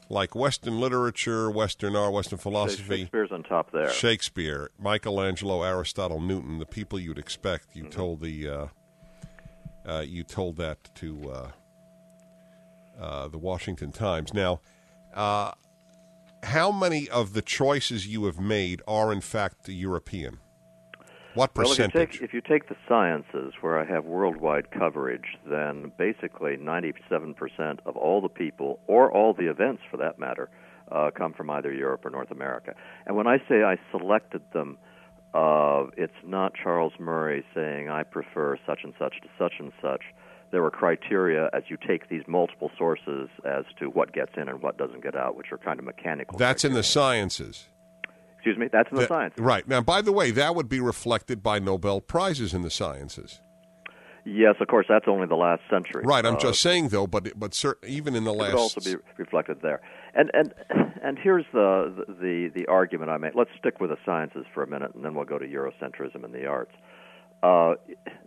like 0.08 0.34
Western 0.34 0.78
literature, 0.78 1.50
Western 1.50 1.96
art, 1.96 2.12
Western 2.12 2.38
philosophy? 2.38 2.98
Shakespeare's 2.98 3.32
on 3.32 3.42
top 3.42 3.72
there. 3.72 3.90
Shakespeare, 3.90 4.70
Michelangelo, 4.78 5.62
Aristotle, 5.62 6.20
Newton, 6.20 6.58
the 6.58 6.66
people 6.66 6.98
you'd 6.98 7.18
expect. 7.18 7.74
You 7.74 7.84
mm-hmm. 7.84 7.92
told 7.92 8.20
the 8.20 8.48
uh, 8.48 8.66
uh, 9.86 10.00
you 10.00 10.22
told 10.22 10.56
that 10.56 10.94
to 10.96 11.30
uh, 11.30 11.50
uh, 13.00 13.28
the 13.28 13.38
Washington 13.38 13.92
Times. 13.92 14.34
Now, 14.34 14.60
uh, 15.14 15.52
how 16.46 16.70
many 16.70 17.08
of 17.08 17.32
the 17.32 17.42
choices 17.42 18.06
you 18.06 18.24
have 18.24 18.38
made 18.38 18.80
are 18.86 19.12
in 19.12 19.20
fact 19.20 19.68
European? 19.68 20.38
What 21.34 21.52
percentage? 21.52 21.94
Well, 21.94 22.02
if 22.04 22.12
you, 22.12 22.18
take, 22.18 22.28
if 22.28 22.34
you 22.34 22.40
take 22.40 22.68
the 22.68 22.76
sciences, 22.88 23.52
where 23.60 23.78
I 23.78 23.84
have 23.84 24.06
worldwide 24.06 24.70
coverage, 24.70 25.36
then 25.44 25.92
basically 25.98 26.56
97% 26.56 27.78
of 27.84 27.96
all 27.96 28.22
the 28.22 28.28
people, 28.28 28.80
or 28.86 29.12
all 29.12 29.34
the 29.34 29.50
events 29.50 29.82
for 29.90 29.98
that 29.98 30.18
matter, 30.18 30.48
uh, 30.90 31.10
come 31.14 31.34
from 31.34 31.50
either 31.50 31.72
Europe 31.72 32.06
or 32.06 32.10
North 32.10 32.30
America. 32.30 32.74
And 33.06 33.16
when 33.16 33.26
I 33.26 33.36
say 33.48 33.64
I 33.64 33.76
selected 33.90 34.40
them, 34.54 34.78
uh, 35.34 35.84
it's 35.98 36.14
not 36.24 36.52
Charles 36.54 36.94
Murray 36.98 37.44
saying 37.54 37.90
I 37.90 38.02
prefer 38.04 38.56
such 38.66 38.80
and 38.84 38.94
such 38.98 39.20
to 39.20 39.28
such 39.38 39.54
and 39.58 39.72
such. 39.82 40.02
There 40.52 40.62
were 40.62 40.70
criteria 40.70 41.50
as 41.52 41.64
you 41.68 41.76
take 41.86 42.08
these 42.08 42.22
multiple 42.26 42.70
sources 42.78 43.28
as 43.44 43.64
to 43.80 43.86
what 43.86 44.12
gets 44.12 44.32
in 44.36 44.48
and 44.48 44.62
what 44.62 44.78
doesn't 44.78 45.02
get 45.02 45.16
out, 45.16 45.36
which 45.36 45.52
are 45.52 45.58
kind 45.58 45.78
of 45.78 45.84
mechanical. 45.84 46.38
That's 46.38 46.62
criteria. 46.62 46.76
in 46.76 46.78
the 46.78 46.82
sciences. 46.84 47.66
Excuse 48.36 48.58
me, 48.58 48.68
that's 48.72 48.88
in 48.90 48.96
the, 48.96 49.02
the 49.02 49.08
sciences. 49.08 49.40
Right. 49.40 49.66
Now, 49.66 49.80
by 49.80 50.02
the 50.02 50.12
way, 50.12 50.30
that 50.30 50.54
would 50.54 50.68
be 50.68 50.80
reflected 50.80 51.42
by 51.42 51.58
Nobel 51.58 52.00
Prizes 52.00 52.54
in 52.54 52.62
the 52.62 52.70
sciences. 52.70 53.40
Yes, 54.24 54.56
of 54.60 54.66
course, 54.66 54.86
that's 54.88 55.06
only 55.06 55.28
the 55.28 55.36
last 55.36 55.62
century. 55.70 56.02
Right. 56.04 56.26
I'm 56.26 56.34
uh, 56.34 56.38
just 56.38 56.60
saying, 56.60 56.88
though, 56.88 57.06
but 57.06 57.38
but 57.38 57.62
even 57.86 58.16
in 58.16 58.24
the 58.24 58.32
it 58.32 58.38
last, 58.38 58.52
would 58.54 58.60
also 58.60 58.80
be 58.80 58.96
reflected 59.16 59.58
there. 59.62 59.80
And 60.14 60.30
and 60.34 60.52
and 61.02 61.16
here's 61.16 61.44
the 61.52 62.04
the 62.08 62.50
the 62.52 62.66
argument 62.66 63.10
I 63.10 63.18
make. 63.18 63.36
Let's 63.36 63.50
stick 63.58 63.78
with 63.80 63.90
the 63.90 63.96
sciences 64.04 64.44
for 64.52 64.64
a 64.64 64.66
minute, 64.66 64.94
and 64.94 65.04
then 65.04 65.14
we'll 65.14 65.26
go 65.26 65.38
to 65.38 65.46
Eurocentrism 65.46 66.24
and 66.24 66.34
the 66.34 66.46
arts. 66.46 66.72
Uh, 67.42 67.74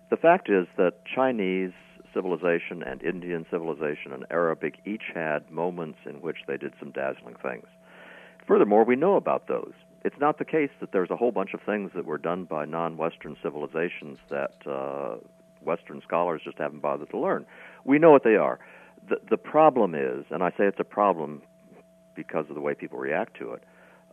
the 0.09 0.15
fact 0.15 0.49
is 0.49 0.67
that 0.77 0.93
Chinese 1.13 1.73
civilization 2.13 2.83
and 2.83 3.01
Indian 3.01 3.45
civilization 3.49 4.13
and 4.13 4.25
Arabic 4.31 4.79
each 4.85 5.11
had 5.13 5.49
moments 5.49 5.99
in 6.05 6.15
which 6.21 6.37
they 6.47 6.57
did 6.57 6.73
some 6.79 6.91
dazzling 6.91 7.35
things. 7.41 7.67
Furthermore, 8.47 8.83
we 8.83 8.95
know 8.95 9.15
about 9.15 9.47
those 9.47 9.73
it's 10.03 10.19
not 10.19 10.37
the 10.37 10.45
case 10.45 10.69
that 10.79 10.91
there's 10.91 11.09
a 11.09 11.15
whole 11.15 11.31
bunch 11.31 11.53
of 11.53 11.61
things 11.61 11.91
that 11.95 12.05
were 12.05 12.17
done 12.17 12.45
by 12.45 12.65
non-Western 12.65 13.35
civilizations 13.43 14.17
that 14.29 14.53
uh, 14.65 15.15
Western 15.61 16.01
scholars 16.01 16.41
just 16.43 16.57
haven't 16.57 16.81
bothered 16.81 17.09
to 17.09 17.17
learn. 17.17 17.45
We 17.83 17.99
know 17.99 18.11
what 18.11 18.23
they 18.23 18.35
are. 18.35 18.59
The, 19.09 19.17
the 19.29 19.37
problem 19.37 19.95
is, 19.95 20.25
and 20.29 20.43
I 20.43 20.51
say 20.51 20.65
it's 20.65 20.79
a 20.79 20.85
problem 20.85 21.41
because 22.15 22.45
of 22.49 22.55
the 22.55 22.61
way 22.61 22.73
people 22.73 22.97
react 22.97 23.37
to 23.39 23.53
it, 23.53 23.63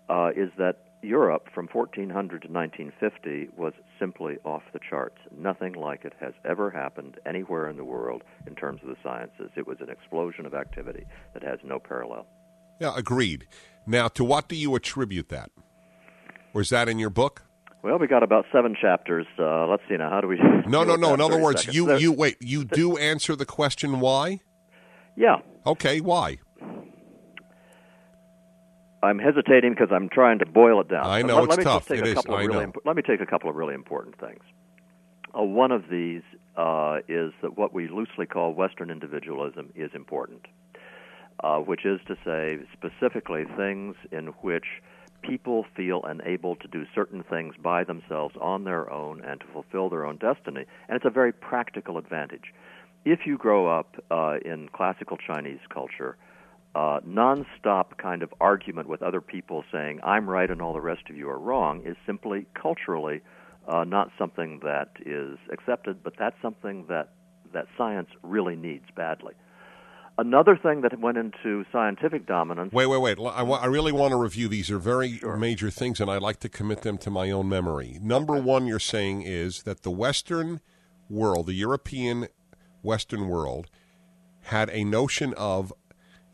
uh, 0.09 0.31
is 0.37 0.51
that 0.59 0.79
Europe 1.03 1.49
from 1.55 1.69
1400 1.73 2.43
to 2.43 2.49
1950 2.49 3.51
was 3.57 3.73
simply 3.99 4.37
off 4.45 4.63
the 4.73 4.81
charts. 4.91 5.19
Nothing 5.37 5.75
like 5.75 6.05
it 6.05 6.15
has 6.21 6.33
ever 6.45 6.71
happened 6.71 7.19
anywhere 7.27 7.69
in 7.69 7.77
the 7.77 7.85
world 7.85 8.23
in 8.47 8.55
terms 8.55 8.81
of 8.83 8.89
the 8.89 8.97
sciences. 9.03 9.51
It 9.57 9.67
was 9.67 9.79
an 9.81 9.91
explosion 9.91 10.47
of 10.47 10.55
activity 10.55 11.05
that 11.35 11.43
has 11.43 11.59
no 11.65 11.79
parallel. 11.79 12.27
Yeah, 12.81 12.93
agreed. 12.97 13.47
Now, 13.87 14.09
to 14.09 14.25
what 14.25 14.49
do 14.49 14.57
you 14.57 14.75
attribute 14.75 15.29
that? 15.29 15.51
Or 16.53 16.61
is 16.61 16.71
that 16.71 16.89
in 16.89 16.99
your 16.99 17.11
book? 17.11 17.43
Well, 17.83 17.99
we 17.99 18.09
got 18.09 18.23
about 18.23 18.47
seven 18.53 18.75
chapters. 18.81 19.27
Uh, 19.39 19.67
let's 19.69 19.83
see 19.89 19.97
now. 19.97 20.11
How 20.11 20.21
do 20.21 20.27
we? 20.27 20.39
No, 20.67 20.83
no, 20.83 20.97
no. 20.97 21.15
In 21.15 21.21
other 21.21 21.41
words, 21.41 21.61
seconds. 21.61 21.77
you 21.77 21.97
you 21.97 22.13
wait. 22.13 22.37
You 22.41 22.65
do 22.65 22.97
answer 22.97 23.37
the 23.37 23.47
question 23.47 24.01
why? 24.01 24.41
Yeah. 25.17 25.37
Okay. 25.65 26.01
Why? 26.01 26.39
I'm 29.03 29.19
hesitating 29.19 29.73
because 29.73 29.89
I'm 29.93 30.09
trying 30.09 30.39
to 30.41 30.47
boil 30.47 30.81
it 30.81 30.89
down. 30.89 31.07
I 31.07 31.23
know 31.23 31.37
let, 31.37 31.45
it's 31.45 31.51
let 31.51 31.59
me 31.59 31.65
tough. 31.65 31.87
Take 31.87 32.01
it 32.01 32.09
a 32.09 32.15
couple 32.15 32.35
of 32.37 32.47
really. 32.47 32.65
Imp- 32.65 32.79
let 32.85 32.97
me 32.97 33.03
take 33.03 33.21
a 33.21 33.27
couple 33.27 33.51
of 33.51 33.57
really 33.57 33.75
important 33.75 34.19
things. 34.19 34.43
Uh, 35.37 35.43
one 35.43 35.71
of 35.71 35.85
these 35.91 36.23
uh, 36.57 36.99
is 37.09 37.33
that 37.43 37.59
what 37.59 37.73
we 37.75 37.89
loosely 37.89 38.27
call 38.27 38.55
Western 38.55 38.91
individualism 38.91 39.71
is 39.75 39.91
important, 39.95 40.47
uh, 41.45 41.59
which 41.59 41.85
is 41.85 42.01
to 42.07 42.17
say, 42.25 42.59
specifically 42.73 43.45
things 43.57 43.97
in 44.11 44.29
which 44.41 44.65
people 45.23 45.67
feel 45.77 46.01
unable 46.05 46.57
to 46.57 46.69
do 46.69 46.85
certain 46.95 47.23
things 47.23 47.55
by 47.63 47.85
themselves 47.85 48.35
on 48.41 48.65
their 48.65 48.91
own 48.91 49.21
and 49.25 49.41
to 49.41 49.47
fulfill 49.53 49.91
their 49.91 50.07
own 50.07 50.17
destiny. 50.17 50.65
And 50.89 50.97
it's 50.97 51.05
a 51.05 51.11
very 51.11 51.33
practical 51.33 51.99
advantage. 51.99 52.55
If 53.05 53.21
you 53.27 53.37
grow 53.37 53.67
up 53.67 53.97
uh, 54.11 54.39
in 54.45 54.69
classical 54.73 55.17
Chinese 55.17 55.61
culture, 55.73 56.17
uh, 56.77 57.01
nonstop 57.09 57.97
kind 57.97 58.23
of 58.23 58.35
argument 58.39 58.87
with 58.87 59.03
other 59.03 59.23
people 59.23 59.65
saying, 59.73 59.99
I'm 60.05 60.29
right 60.29 60.51
and 60.51 60.61
all 60.61 60.75
the 60.75 60.81
rest 60.83 61.05
of 61.09 61.17
you 61.17 61.27
are 61.31 61.39
wrong, 61.39 61.81
is 61.87 61.97
simply 62.05 62.47
culturally 62.61 63.23
uh, 63.67 63.85
not 63.85 64.11
something 64.19 64.61
that 64.63 64.91
is 65.01 65.39
accepted, 65.51 66.05
but 66.05 66.13
that's 66.19 66.37
something 66.43 66.85
that, 66.91 67.15
that 67.55 67.65
science 67.79 68.11
really 68.23 68.57
needs 68.57 68.85
badly. 68.95 69.33
Another 70.19 70.55
thing 70.55 70.83
that 70.83 70.99
went 71.01 71.17
into 71.17 71.65
scientific 71.73 72.27
dominance. 72.27 72.75
Wait, 72.75 72.87
wait, 72.87 73.01
wait. 73.01 73.19
I, 73.19 73.43
I 73.43 73.67
really 73.67 73.93
want 73.93 74.13
to 74.13 74.19
review 74.19 74.47
these. 74.47 74.71
are 74.71 74.79
very 74.79 75.17
sure. 75.17 75.37
major 75.39 75.71
things, 75.71 75.99
and 75.99 76.11
I'd 76.11 76.21
like 76.21 76.41
to 76.41 76.49
commit 76.51 76.83
them 76.83 76.99
to 76.99 77.11
my 77.11 77.31
own 77.31 77.49
memory. 77.49 77.99
Number 78.03 78.35
okay. 78.35 78.43
one, 78.43 78.67
you're 78.67 78.79
saying 78.79 79.23
is 79.23 79.63
that 79.63 79.83
the 79.83 79.91
Western 79.91 80.61
world, 81.09 81.47
the 81.47 81.55
European 81.55 82.29
Western 82.83 83.29
world, 83.29 83.71
had 84.43 84.69
a 84.71 84.85
notion 84.85 85.33
of 85.35 85.73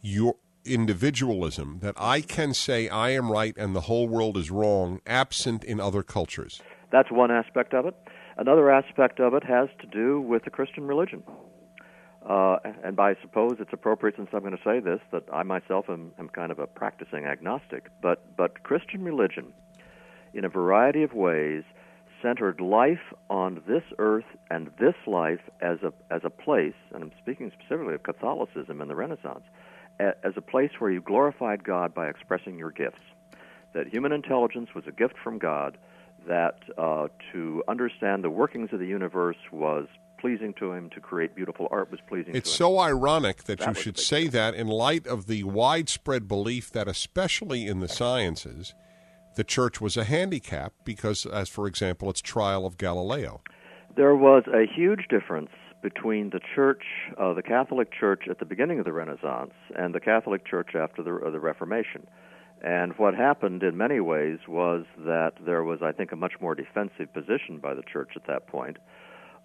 your 0.03 0.35
individualism 0.65 1.79
that 1.81 1.95
I 1.97 2.21
can 2.21 2.55
say 2.55 2.89
I 2.89 3.11
am 3.11 3.31
right 3.31 3.57
and 3.57 3.75
the 3.75 3.83
whole 3.83 4.09
world 4.09 4.37
is 4.37 4.51
wrong, 4.51 5.01
absent 5.07 5.65
in 5.65 5.81
other 5.81 6.03
cultures. 6.03 6.61
That's 6.91 7.11
one 7.11 7.31
aspect 7.31 7.73
of 7.73 7.87
it. 7.87 7.95
Another 8.37 8.71
aspect 8.71 9.21
of 9.21 9.35
it 9.35 9.45
has 9.45 9.69
to 9.81 9.87
do 9.87 10.21
with 10.21 10.45
the 10.45 10.51
Christian 10.51 10.87
religion. 10.87 11.23
Uh, 12.29 12.59
and 12.85 12.95
by 12.95 13.15
suppose 13.21 13.57
it's 13.59 13.73
appropriate, 13.73 14.15
since 14.17 14.29
I'm 14.33 14.41
going 14.41 14.57
to 14.57 14.63
say 14.65 14.79
this, 14.79 15.01
that 15.11 15.25
I 15.33 15.43
myself 15.43 15.87
am, 15.89 16.13
am 16.19 16.29
kind 16.29 16.53
of 16.53 16.59
a 16.59 16.67
practicing 16.67 17.25
agnostic. 17.25 17.89
But 18.01 18.37
but 18.37 18.63
Christian 18.63 19.03
religion, 19.03 19.53
in 20.33 20.45
a 20.45 20.49
variety 20.49 21.03
of 21.03 21.15
ways, 21.15 21.65
centered 22.23 22.61
life 22.61 23.13
on 23.29 23.61
this 23.67 23.83
earth 23.99 24.25
and 24.51 24.71
this 24.79 24.95
life 25.07 25.41
as 25.61 25.79
a 25.83 25.93
as 26.15 26.21
a 26.23 26.31
place, 26.31 26.75
and 26.93 27.03
I'm 27.03 27.13
speaking 27.21 27.51
specifically 27.59 27.95
of 27.95 28.05
Catholicism 28.05 28.81
and 28.81 28.89
the 28.89 28.95
Renaissance, 28.95 29.43
as 29.99 30.33
a 30.37 30.41
place 30.41 30.71
where 30.79 30.91
you 30.91 31.01
glorified 31.01 31.65
God 31.65 31.95
by 31.95 32.09
expressing 32.09 32.59
your 32.59 32.71
gifts. 32.71 33.01
That 33.75 33.89
human 33.89 34.13
intelligence 34.13 34.71
was 34.75 34.85
a 34.87 34.93
gift 34.93 35.15
from 35.23 35.39
God. 35.39 35.79
That 36.29 36.61
uh, 36.79 37.09
to 37.33 37.65
understand 37.69 38.23
the 38.23 38.31
workings 38.31 38.71
of 38.73 38.79
the 38.79 38.87
universe 38.87 39.37
was 39.51 39.87
pleasing 40.21 40.55
to 40.55 40.73
him, 40.73 40.89
to 40.91 41.01
create 41.01 41.35
beautiful 41.35 41.67
art 41.71 41.91
was 41.91 41.99
pleasing 42.09 42.27
to 42.27 42.31
him. 42.31 42.37
it's 42.37 42.53
so 42.53 42.79
ironic 42.79 43.45
that, 43.45 43.59
that 43.59 43.69
you 43.69 43.75
should 43.75 43.99
say 43.99 44.29
that 44.29 44.55
in 44.55 44.69
light 44.69 45.05
of 45.07 45.27
the 45.27 45.43
widespread 45.43 46.29
belief 46.29 46.71
that, 46.71 46.87
especially 46.87 47.67
in 47.67 47.81
the 47.81 47.89
sciences, 47.89 48.73
the 49.35 49.43
church 49.43 49.81
was 49.81 49.97
a 49.97 50.05
handicap 50.05 50.73
because, 50.85 51.27
as 51.27 51.49
for 51.49 51.67
example, 51.67 52.09
its 52.09 52.21
trial 52.21 52.67
of 52.67 52.77
Galileo. 52.77 53.41
There 53.97 54.15
was 54.15 54.45
a 54.47 54.65
huge 54.73 55.09
difference 55.09 55.51
between 55.83 56.31
the 56.31 56.41
church, 56.55 56.83
uh, 57.19 57.35
the 57.35 57.43
Catholic 57.43 57.93
Church 57.93 58.25
at 58.31 58.39
the 58.39 58.45
beginning 58.45 58.79
of 58.79 58.85
the 58.85 58.93
Renaissance, 58.93 59.53
and 59.77 59.95
the 59.95 60.01
Catholic 60.01 60.47
Church 60.47 60.75
after 60.75 61.03
the, 61.03 61.15
uh, 61.15 61.31
the 61.31 61.41
Reformation. 61.41 62.07
And 62.63 62.93
what 62.97 63.15
happened 63.15 63.65
in 63.65 63.77
many 63.77 63.99
ways 63.99 64.39
was 64.47 64.85
that 64.99 65.33
there 65.45 65.65
was, 65.65 65.81
I 65.83 65.91
think, 65.91 66.13
a 66.13 66.17
much 66.17 66.35
more 66.41 66.55
defensive 66.55 67.13
position 67.13 67.59
by 67.61 67.75
the 67.75 67.83
church 67.83 68.11
at 68.15 68.27
that 68.29 68.47
point. 68.47 68.79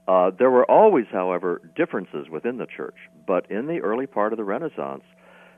Uh, 0.07 0.31
there 0.37 0.51
were 0.51 0.69
always, 0.69 1.05
however, 1.11 1.61
differences 1.75 2.29
within 2.29 2.57
the 2.57 2.67
church. 2.67 2.95
But 3.25 3.49
in 3.49 3.65
the 3.65 3.79
early 3.79 4.05
part 4.05 4.33
of 4.33 4.37
the 4.37 4.43
Renaissance, 4.43 5.03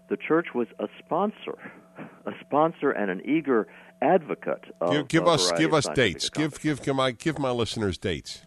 the 0.10 0.18
church 0.18 0.48
was 0.56 0.68
a 0.80 0.88
sponsor, 0.98 1.72
a 2.26 2.32
sponsor 2.40 2.92
and 2.92 3.12
an 3.12 3.22
eager 3.26 3.68
advocate. 4.02 4.64
Of 4.82 4.92
give, 4.92 5.08
give 5.08 5.28
us 5.28 5.52
give 5.52 5.74
us 5.74 5.88
dates. 5.94 6.30
Give 6.30 6.60
give 6.60 6.82
give 6.82 6.96
my 6.96 7.12
give 7.12 7.38
my 7.38 7.52
listeners 7.52 7.98
dates. 7.98 8.42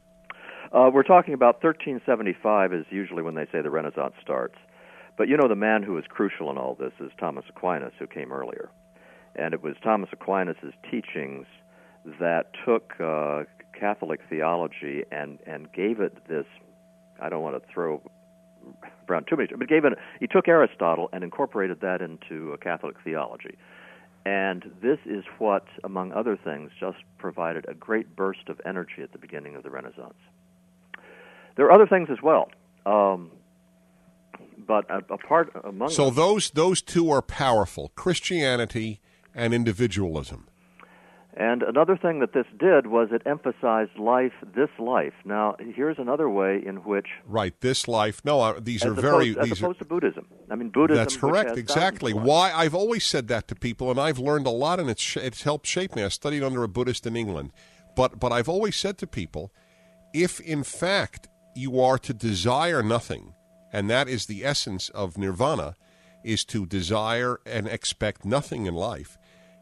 Uh, 0.72 0.88
we're 0.92 1.02
talking 1.02 1.34
about 1.34 1.62
1375 1.62 2.72
is 2.72 2.86
usually 2.88 3.22
when 3.22 3.34
they 3.34 3.44
say 3.52 3.60
the 3.60 3.70
Renaissance 3.70 4.14
starts. 4.22 4.54
But 5.18 5.28
you 5.28 5.36
know, 5.36 5.46
the 5.46 5.54
man 5.54 5.82
who 5.82 5.92
was 5.92 6.04
crucial 6.08 6.50
in 6.50 6.56
all 6.56 6.74
this 6.74 6.92
is 6.98 7.10
Thomas 7.20 7.44
Aquinas, 7.50 7.92
who 7.98 8.06
came 8.06 8.32
earlier. 8.32 8.70
And 9.36 9.52
it 9.52 9.62
was 9.62 9.74
Thomas 9.84 10.08
Aquinas' 10.12 10.72
teachings 10.90 11.46
that 12.18 12.52
took 12.64 12.94
uh, 12.98 13.42
Catholic 13.78 14.20
theology 14.30 15.04
and, 15.12 15.38
and 15.46 15.70
gave 15.72 16.00
it 16.00 16.16
this, 16.26 16.46
I 17.20 17.28
don't 17.28 17.42
want 17.42 17.62
to 17.62 17.72
throw 17.72 18.00
around 19.10 19.26
too 19.28 19.36
much, 19.36 19.50
but 19.56 19.68
gave 19.68 19.84
it, 19.84 19.92
he 20.20 20.26
took 20.26 20.48
Aristotle 20.48 21.10
and 21.12 21.22
incorporated 21.22 21.82
that 21.82 22.00
into 22.00 22.56
Catholic 22.62 22.96
theology. 23.04 23.58
And 24.24 24.70
this 24.80 24.98
is 25.04 25.24
what, 25.38 25.66
among 25.84 26.12
other 26.12 26.38
things, 26.42 26.70
just 26.80 26.98
provided 27.18 27.66
a 27.68 27.74
great 27.74 28.16
burst 28.16 28.48
of 28.48 28.58
energy 28.64 29.02
at 29.02 29.12
the 29.12 29.18
beginning 29.18 29.54
of 29.54 29.64
the 29.64 29.70
Renaissance. 29.70 30.14
There 31.56 31.66
are 31.66 31.72
other 31.72 31.86
things 31.86 32.08
as 32.10 32.18
well. 32.22 32.50
Um, 32.86 33.30
but 34.66 34.88
a, 34.90 34.98
a 35.12 35.18
part 35.18 35.52
among 35.64 35.90
So 35.90 36.06
them, 36.06 36.14
those 36.14 36.50
those 36.50 36.82
two 36.82 37.10
are 37.10 37.22
powerful: 37.22 37.92
Christianity 37.94 39.00
and 39.34 39.52
individualism. 39.54 40.46
and 41.34 41.62
another 41.62 41.96
thing 41.96 42.20
that 42.20 42.32
this 42.34 42.44
did 42.58 42.86
was 42.86 43.08
it 43.10 43.22
emphasized 43.26 43.98
life, 43.98 44.32
this 44.54 44.68
life. 44.78 45.14
Now, 45.24 45.56
here's 45.58 45.98
another 45.98 46.28
way 46.28 46.62
in 46.64 46.76
which, 46.84 47.06
Right. 47.26 47.58
This 47.60 47.88
life. 47.88 48.20
No, 48.24 48.40
uh, 48.40 48.60
these 48.60 48.84
are 48.84 48.92
opposed, 48.92 49.02
very. 49.02 49.38
as 49.38 49.48
These 49.48 49.62
are, 49.62 49.66
opposed 49.66 49.78
to 49.80 49.84
Buddhism. 49.86 50.26
I 50.50 50.54
mean, 50.54 50.68
Buddhism. 50.68 50.98
That's 51.02 51.16
correct. 51.16 51.56
Exactly. 51.56 52.12
Why 52.12 52.52
I've 52.52 52.74
always 52.74 53.04
said 53.04 53.28
that 53.28 53.48
to 53.48 53.54
people, 53.54 53.90
and 53.90 53.98
I've 53.98 54.18
learned 54.18 54.46
a 54.46 54.50
lot, 54.50 54.78
and 54.80 54.88
it's 54.90 55.16
it's 55.16 55.42
helped 55.42 55.66
shape 55.66 55.96
me. 55.96 56.02
I 56.04 56.08
studied 56.08 56.42
under 56.42 56.62
a 56.62 56.68
Buddhist 56.68 57.06
in 57.06 57.16
England, 57.16 57.52
but 57.96 58.20
but 58.20 58.30
I've 58.32 58.48
always 58.48 58.76
said 58.76 58.98
to 58.98 59.06
people, 59.06 59.52
if 60.14 60.38
in 60.40 60.62
fact 60.62 61.28
you 61.54 61.80
are 61.80 61.98
to 61.98 62.14
desire 62.14 62.82
nothing, 62.82 63.34
and 63.72 63.88
that 63.90 64.08
is 64.08 64.26
the 64.26 64.44
essence 64.44 64.88
of 64.90 65.16
nirvana, 65.18 65.76
is 66.24 66.44
to 66.46 66.66
desire 66.66 67.40
and 67.46 67.66
expect 67.66 68.24
nothing 68.24 68.66
in 68.66 68.74
life, 68.74 69.18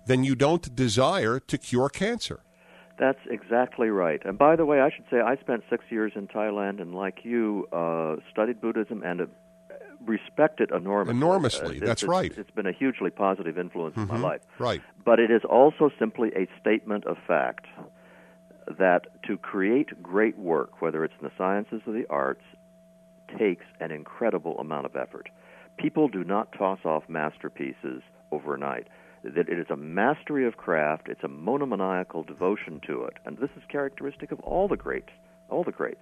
then 0.07 0.25
you 0.25 0.35
don't 0.35 0.75
desire 0.75 1.39
to 1.41 1.59
cure 1.59 1.89
cancer. 1.89 2.41
That's 2.99 3.19
exactly 3.31 3.89
right. 3.89 4.21
And 4.27 4.37
by 4.37 4.57
the 4.57 4.67
way, 4.67 4.81
I 4.81 4.91
should 4.91 5.07
say 5.11 5.21
I 5.21 5.37
spent 5.37 5.65
six 5.71 5.85
years 5.91 6.13
in 6.15 6.29
Thailand, 6.29 6.81
and 6.83 6.95
like 6.95 7.19
you, 7.25 7.67
uh, 7.73 8.17
studied 8.31 8.61
Buddhism 8.61 9.03
and 9.03 9.23
uh, 9.23 9.27
respect 10.05 10.61
it 10.61 10.71
enormously. 10.71 11.17
Enormously, 11.17 11.67
Uh, 11.67 11.71
it's- 11.77 11.89
that's 11.89 12.03
it's- 12.03 12.11
right. 12.11 12.37
It's 12.37 12.51
been 12.51 12.67
a 12.67 12.73
hugely 12.73 13.11
positive 13.11 13.59
influence 13.59 13.97
in 13.97 14.07
my 14.09 14.19
life. 14.19 14.43
Right. 14.59 14.83
But 15.05 15.19
it 15.19 15.31
is 15.31 15.43
also 15.49 15.91
simply 15.99 16.31
a 16.37 16.47
statement 16.61 17.07
of 17.07 17.17
fact 17.27 17.67
that 18.79 19.23
to 19.27 19.37
create 19.37 20.03
great 20.03 20.39
work, 20.39 20.81
whether 20.81 21.05
it's 21.05 21.15
in 21.21 21.27
the 21.27 21.33
sciences 21.37 21.83
or 21.87 21.93
the 21.93 22.07
arts, 22.09 22.45
takes 23.39 23.65
an 23.81 23.91
incredible 23.91 24.59
amount 24.59 24.87
of 24.87 24.97
effort. 24.97 25.29
People 25.79 26.09
do 26.09 26.25
not 26.25 26.53
toss 26.57 26.81
off 26.85 27.05
masterpieces 27.09 28.03
overnight. 28.33 28.89
That 29.23 29.49
it 29.49 29.59
is 29.59 29.67
a 29.71 29.77
mastery 29.77 30.47
of 30.47 30.57
craft, 30.57 31.09
it's 31.09 31.23
a 31.23 31.29
monomaniacal 31.29 32.23
devotion 32.23 32.81
to 32.87 33.05
it, 33.05 33.15
and 33.27 33.37
this 33.37 33.51
is 33.57 33.63
characteristic 33.69 34.33
of 34.33 34.41
all 34.41 34.67
the 34.67 34.79
greats, 34.79 35.11
all 35.51 35.63
the 35.63 35.73
greats. 35.73 36.01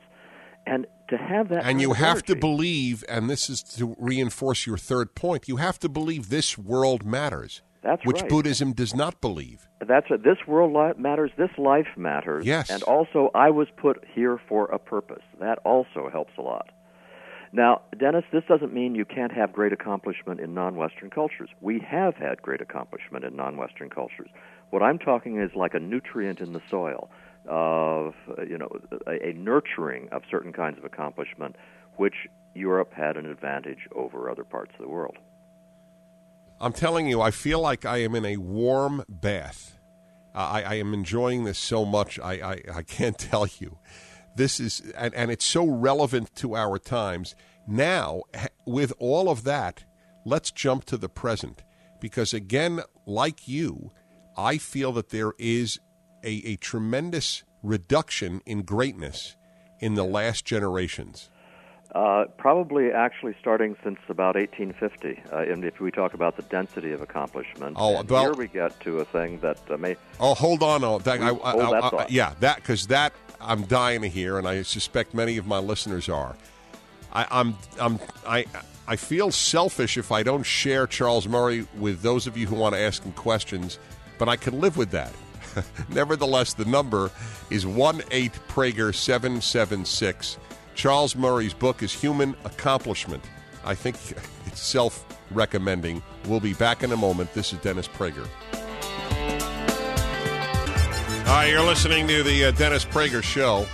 And 0.66 0.86
to 1.08 1.16
have 1.16 1.48
that, 1.48 1.64
And 1.64 1.80
you 1.80 1.94
have 1.94 2.22
to 2.24 2.36
believe, 2.36 3.02
and 3.08 3.28
this 3.28 3.48
is 3.50 3.62
to 3.76 3.96
reinforce 3.98 4.66
your 4.66 4.76
third 4.76 5.14
point, 5.14 5.48
you 5.48 5.56
have 5.56 5.78
to 5.80 5.88
believe 5.88 6.28
this 6.28 6.56
world 6.58 7.04
matters, 7.04 7.62
That's 7.82 8.04
which 8.04 8.22
right. 8.22 8.28
Buddhism 8.28 8.72
does 8.72 8.94
not 8.94 9.20
believe. 9.20 9.68
That's 9.86 10.06
it. 10.10 10.24
This 10.24 10.38
world 10.46 10.72
li- 10.72 11.00
matters. 11.00 11.30
This 11.38 11.50
life 11.58 11.86
matters. 11.96 12.44
Yes. 12.44 12.70
And 12.70 12.82
also, 12.82 13.30
I 13.34 13.50
was 13.50 13.68
put 13.76 14.04
here 14.12 14.40
for 14.48 14.66
a 14.66 14.78
purpose. 14.78 15.22
That 15.40 15.58
also 15.64 16.08
helps 16.10 16.32
a 16.38 16.42
lot. 16.42 16.70
Now, 17.52 17.82
Dennis, 17.98 18.24
this 18.32 18.42
doesn't 18.48 18.74
mean 18.74 18.94
you 18.94 19.04
can't 19.06 19.32
have 19.32 19.52
great 19.52 19.72
accomplishment 19.72 20.40
in 20.40 20.52
non-Western 20.52 21.08
cultures. 21.08 21.48
We 21.60 21.80
have 21.80 22.14
had 22.14 22.42
great 22.42 22.60
accomplishment 22.60 23.24
in 23.24 23.36
non-Western 23.36 23.88
cultures. 23.88 24.28
What 24.70 24.82
I'm 24.82 24.98
talking 24.98 25.40
is 25.40 25.50
like 25.54 25.72
a 25.72 25.80
nutrient 25.80 26.40
in 26.40 26.52
the 26.52 26.60
soil, 26.70 27.08
of 27.48 28.14
you 28.46 28.58
know, 28.58 28.68
a, 29.06 29.30
a 29.30 29.32
nurturing 29.32 30.08
of 30.12 30.22
certain 30.30 30.52
kinds 30.52 30.76
of 30.76 30.84
accomplishment, 30.84 31.56
which 31.96 32.28
Europe 32.54 32.92
had 32.92 33.16
an 33.16 33.24
advantage 33.24 33.88
over 33.94 34.28
other 34.28 34.44
parts 34.44 34.72
of 34.74 34.82
the 34.82 34.88
world. 34.88 35.16
I'm 36.60 36.72
telling 36.72 37.08
you, 37.08 37.20
I 37.20 37.30
feel 37.30 37.60
like 37.60 37.84
I 37.84 37.98
am 37.98 38.14
in 38.14 38.24
a 38.24 38.36
warm 38.36 39.04
bath. 39.08 39.78
I, 40.34 40.62
I 40.62 40.74
am 40.74 40.92
enjoying 40.92 41.44
this 41.44 41.58
so 41.58 41.84
much. 41.84 42.18
I, 42.18 42.32
I, 42.32 42.62
I 42.78 42.82
can't 42.82 43.18
tell 43.30 43.46
you. 43.58 43.78
This 44.36 44.60
is, 44.60 44.80
and, 44.96 45.14
and 45.14 45.30
it's 45.30 45.44
so 45.44 45.66
relevant 45.66 46.34
to 46.36 46.56
our 46.56 46.78
times. 46.78 47.34
Now, 47.66 48.22
with 48.66 48.92
all 48.98 49.28
of 49.28 49.44
that, 49.44 49.84
let's 50.24 50.50
jump 50.50 50.84
to 50.86 50.96
the 50.96 51.08
present. 51.08 51.62
Because 52.00 52.32
again, 52.32 52.80
like 53.06 53.48
you, 53.48 53.90
I 54.36 54.58
feel 54.58 54.92
that 54.92 55.10
there 55.10 55.32
is 55.38 55.78
a, 56.22 56.42
a 56.44 56.56
tremendous 56.56 57.42
reduction 57.62 58.40
in 58.46 58.62
greatness 58.62 59.36
in 59.80 59.94
the 59.94 60.04
last 60.04 60.44
generations. 60.44 61.30
Uh, 61.94 62.26
probably 62.36 62.92
actually 62.92 63.34
starting 63.40 63.74
since 63.82 63.98
about 64.10 64.34
1850. 64.36 65.22
Uh, 65.32 65.38
and 65.50 65.64
if 65.64 65.80
we 65.80 65.90
talk 65.90 66.12
about 66.12 66.36
the 66.36 66.42
density 66.42 66.92
of 66.92 67.00
accomplishment, 67.00 67.76
Oh, 67.78 68.02
well- 68.02 68.22
here 68.24 68.34
we 68.34 68.46
get 68.46 68.78
to 68.80 68.98
a 68.98 69.04
thing 69.06 69.38
that 69.40 69.58
uh, 69.70 69.76
may. 69.78 69.96
Oh, 70.20 70.34
hold 70.34 70.62
on. 70.62 70.84
Oh, 70.84 70.98
that, 70.98 71.20
I, 71.22 71.30
I, 71.30 71.52
I- 71.52 71.56
that 71.72 71.84
I- 71.84 71.88
thought. 71.90 72.10
yeah, 72.10 72.34
that 72.40 72.56
because 72.56 72.88
that 72.88 73.14
I'm 73.40 73.62
dying 73.62 74.02
to 74.02 74.08
hear, 74.08 74.36
and 74.38 74.46
I 74.46 74.62
suspect 74.62 75.14
many 75.14 75.38
of 75.38 75.46
my 75.46 75.58
listeners 75.58 76.08
are. 76.10 76.36
I, 77.12 77.26
I'm, 77.30 77.56
I'm, 77.80 77.98
I, 78.26 78.44
I 78.86 78.96
feel 78.96 79.30
selfish 79.30 79.96
if 79.96 80.12
I 80.12 80.22
don't 80.22 80.42
share 80.44 80.86
Charles 80.86 81.26
Murray 81.26 81.66
with 81.78 82.02
those 82.02 82.26
of 82.26 82.36
you 82.36 82.46
who 82.46 82.54
want 82.56 82.74
to 82.74 82.80
ask 82.80 83.02
him 83.02 83.12
questions, 83.12 83.78
but 84.18 84.28
I 84.28 84.36
can 84.36 84.60
live 84.60 84.76
with 84.76 84.90
that. 84.90 85.12
Nevertheless, 85.88 86.52
the 86.52 86.66
number 86.66 87.10
is 87.50 87.64
one 87.66 88.02
eight 88.10 88.32
Prager 88.48 88.94
seven 88.94 89.40
seven 89.40 89.86
six. 89.86 90.36
Charles 90.78 91.16
Murray's 91.16 91.54
book 91.54 91.82
is 91.82 91.92
Human 91.92 92.36
Accomplishment. 92.44 93.24
I 93.64 93.74
think 93.74 93.96
it's 94.46 94.60
self 94.60 95.04
recommending. 95.32 96.00
We'll 96.26 96.38
be 96.38 96.54
back 96.54 96.84
in 96.84 96.92
a 96.92 96.96
moment. 96.96 97.34
This 97.34 97.52
is 97.52 97.58
Dennis 97.58 97.88
Prager. 97.88 98.28
Hi, 101.26 101.46
you're 101.46 101.64
listening 101.64 102.06
to 102.06 102.22
the 102.22 102.44
uh, 102.44 102.50
Dennis 102.52 102.84
Prager 102.84 103.24
Show. 103.24 103.66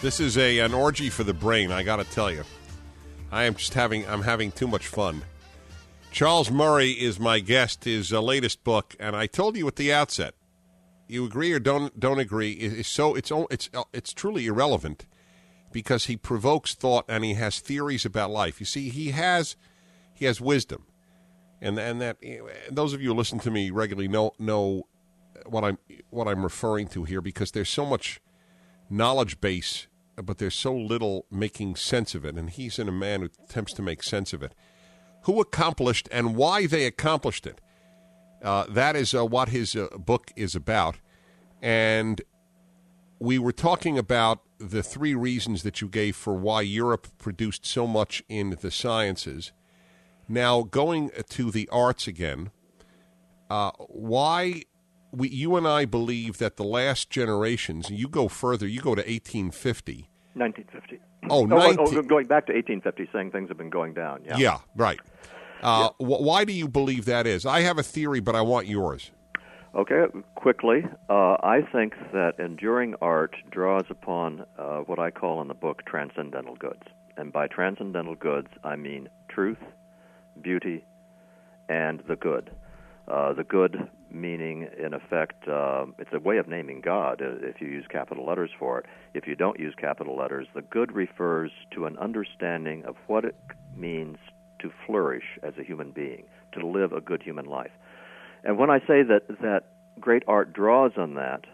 This 0.00 0.20
is 0.20 0.38
a 0.38 0.60
an 0.60 0.72
orgy 0.72 1.10
for 1.10 1.24
the 1.24 1.34
brain. 1.34 1.72
I 1.72 1.82
got 1.82 1.96
to 1.96 2.04
tell 2.04 2.30
you, 2.30 2.44
I 3.32 3.44
am 3.44 3.56
just 3.56 3.74
having 3.74 4.06
I'm 4.06 4.22
having 4.22 4.52
too 4.52 4.68
much 4.68 4.86
fun. 4.86 5.24
Charles 6.12 6.52
Murray 6.52 6.92
is 6.92 7.18
my 7.18 7.40
guest. 7.40 7.82
His 7.82 8.12
uh, 8.12 8.22
latest 8.22 8.62
book, 8.62 8.94
and 9.00 9.16
I 9.16 9.26
told 9.26 9.56
you 9.56 9.66
at 9.66 9.74
the 9.74 9.92
outset, 9.92 10.34
you 11.08 11.24
agree 11.24 11.52
or 11.52 11.58
don't 11.58 11.98
don't 11.98 12.18
agree 12.18 12.52
is, 12.52 12.86
so 12.86 13.14
it's 13.14 13.32
it's 13.50 13.70
uh, 13.74 13.84
it's 13.92 14.12
truly 14.12 14.46
irrelevant 14.46 15.06
because 15.72 16.06
he 16.06 16.16
provokes 16.16 16.74
thought 16.74 17.04
and 17.08 17.24
he 17.24 17.34
has 17.34 17.60
theories 17.60 18.04
about 18.04 18.30
life. 18.30 18.60
You 18.60 18.66
see, 18.66 18.90
he 18.90 19.10
has 19.10 19.56
he 20.14 20.26
has 20.26 20.40
wisdom, 20.40 20.84
and 21.60 21.78
and 21.78 22.00
that 22.00 22.18
and 22.22 22.48
those 22.70 22.92
of 22.92 23.00
you 23.00 23.08
who 23.08 23.14
listen 23.14 23.38
to 23.40 23.50
me 23.50 23.70
regularly 23.70 24.08
know 24.08 24.32
know 24.38 24.86
what 25.46 25.64
I'm 25.64 25.78
what 26.10 26.28
I'm 26.28 26.42
referring 26.42 26.88
to 26.88 27.04
here 27.04 27.20
because 27.20 27.52
there's 27.52 27.70
so 27.70 27.86
much 27.86 28.20
knowledge 28.90 29.40
base, 29.40 29.86
but 30.16 30.38
there's 30.38 30.54
so 30.54 30.74
little 30.74 31.26
making 31.30 31.76
sense 31.76 32.14
of 32.14 32.24
it, 32.24 32.36
and 32.36 32.50
he's 32.50 32.78
in 32.78 32.88
a 32.88 32.92
man 32.92 33.20
who 33.20 33.30
attempts 33.44 33.72
to 33.74 33.82
make 33.82 34.02
sense 34.02 34.32
of 34.32 34.42
it. 34.42 34.54
Who 35.22 35.40
accomplished 35.40 36.08
and 36.12 36.36
why 36.36 36.66
they 36.66 36.86
accomplished 36.86 37.46
it. 37.46 37.60
Uh, 38.42 38.64
that 38.68 38.96
is 38.96 39.14
uh, 39.14 39.24
what 39.24 39.48
his 39.48 39.74
uh, 39.74 39.88
book 39.98 40.30
is 40.36 40.54
about. 40.54 40.98
And 41.60 42.20
we 43.18 43.38
were 43.38 43.52
talking 43.52 43.98
about 43.98 44.40
the 44.58 44.82
three 44.82 45.14
reasons 45.14 45.62
that 45.62 45.80
you 45.80 45.88
gave 45.88 46.16
for 46.16 46.34
why 46.34 46.62
Europe 46.62 47.08
produced 47.18 47.66
so 47.66 47.86
much 47.86 48.22
in 48.28 48.56
the 48.60 48.70
sciences. 48.70 49.52
Now, 50.28 50.62
going 50.62 51.10
to 51.30 51.50
the 51.50 51.68
arts 51.72 52.06
again, 52.06 52.50
uh, 53.50 53.70
why 53.88 54.62
we, 55.10 55.28
you 55.28 55.56
and 55.56 55.66
I 55.66 55.84
believe 55.84 56.38
that 56.38 56.56
the 56.56 56.64
last 56.64 57.10
generations, 57.10 57.88
and 57.88 57.98
you 57.98 58.08
go 58.08 58.28
further, 58.28 58.66
you 58.66 58.80
go 58.80 58.94
to 58.94 59.00
1850. 59.00 60.10
1950. 60.34 61.00
Oh, 61.30 61.42
oh, 61.42 61.44
19 61.46 61.76
oh, 61.80 62.02
going 62.02 62.26
back 62.26 62.46
to 62.46 62.52
1850, 62.52 63.08
saying 63.12 63.30
things 63.30 63.48
have 63.48 63.58
been 63.58 63.70
going 63.70 63.94
down. 63.94 64.22
Yeah. 64.24 64.36
Yeah, 64.36 64.58
right. 64.76 65.00
Uh, 65.62 65.90
wh- 65.98 66.20
why 66.20 66.44
do 66.44 66.52
you 66.52 66.68
believe 66.68 67.04
that 67.06 67.26
is? 67.26 67.44
I 67.46 67.60
have 67.60 67.78
a 67.78 67.82
theory, 67.82 68.20
but 68.20 68.34
I 68.34 68.40
want 68.42 68.66
yours. 68.66 69.10
Okay, 69.74 70.06
quickly. 70.34 70.84
Uh, 71.08 71.36
I 71.42 71.60
think 71.72 71.94
that 72.12 72.38
enduring 72.38 72.94
art 73.02 73.36
draws 73.50 73.84
upon 73.90 74.44
uh, 74.58 74.78
what 74.78 74.98
I 74.98 75.10
call 75.10 75.42
in 75.42 75.48
the 75.48 75.54
book 75.54 75.82
transcendental 75.86 76.56
goods. 76.56 76.82
And 77.16 77.32
by 77.32 77.48
transcendental 77.48 78.14
goods, 78.14 78.48
I 78.64 78.76
mean 78.76 79.08
truth, 79.28 79.58
beauty, 80.40 80.84
and 81.68 82.02
the 82.08 82.16
good. 82.16 82.50
Uh, 83.08 83.32
the 83.32 83.44
good 83.44 83.88
meaning, 84.10 84.68
in 84.78 84.94
effect, 84.94 85.46
uh, 85.48 85.86
it's 85.98 86.10
a 86.12 86.20
way 86.20 86.38
of 86.38 86.48
naming 86.48 86.80
God 86.80 87.20
uh, 87.22 87.46
if 87.46 87.60
you 87.60 87.68
use 87.68 87.84
capital 87.90 88.26
letters 88.26 88.50
for 88.58 88.78
it. 88.78 88.86
If 89.14 89.26
you 89.26 89.34
don't 89.34 89.58
use 89.58 89.74
capital 89.78 90.16
letters, 90.16 90.46
the 90.54 90.62
good 90.62 90.92
refers 90.92 91.50
to 91.74 91.86
an 91.86 91.98
understanding 91.98 92.84
of 92.84 92.96
what 93.06 93.24
it 93.24 93.36
means 93.76 94.16
to 94.60 94.72
flourish 94.86 95.24
as 95.42 95.54
a 95.58 95.64
human 95.64 95.90
being, 95.90 96.24
to 96.52 96.66
live 96.66 96.92
a 96.92 97.00
good 97.00 97.22
human 97.22 97.46
life. 97.46 97.70
And 98.44 98.58
when 98.58 98.70
I 98.70 98.78
say 98.80 99.02
that 99.02 99.22
that 99.40 99.64
great 100.00 100.22
art 100.26 100.52
draws 100.52 100.92
on 100.96 101.14
that, 101.14 101.44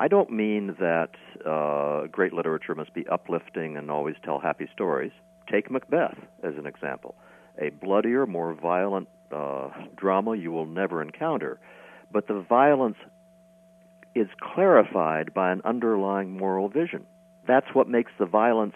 I 0.00 0.08
don't 0.08 0.30
mean 0.30 0.74
that 0.80 1.10
uh, 1.46 2.06
great 2.08 2.32
literature 2.32 2.74
must 2.74 2.92
be 2.94 3.06
uplifting 3.06 3.76
and 3.76 3.90
always 3.90 4.16
tell 4.24 4.40
happy 4.40 4.68
stories. 4.72 5.12
Take 5.50 5.70
Macbeth 5.70 6.18
as 6.42 6.54
an 6.56 6.66
example, 6.66 7.14
a 7.60 7.70
bloodier, 7.70 8.26
more 8.26 8.54
violent 8.54 9.08
uh, 9.32 9.68
drama 9.96 10.36
you 10.36 10.50
will 10.50 10.66
never 10.66 11.02
encounter, 11.02 11.60
but 12.10 12.26
the 12.26 12.40
violence 12.40 12.96
is 14.14 14.28
clarified 14.40 15.32
by 15.32 15.52
an 15.52 15.62
underlying 15.64 16.36
moral 16.36 16.68
vision. 16.68 17.06
That's 17.46 17.66
what 17.72 17.88
makes 17.88 18.12
the 18.18 18.26
violence 18.26 18.74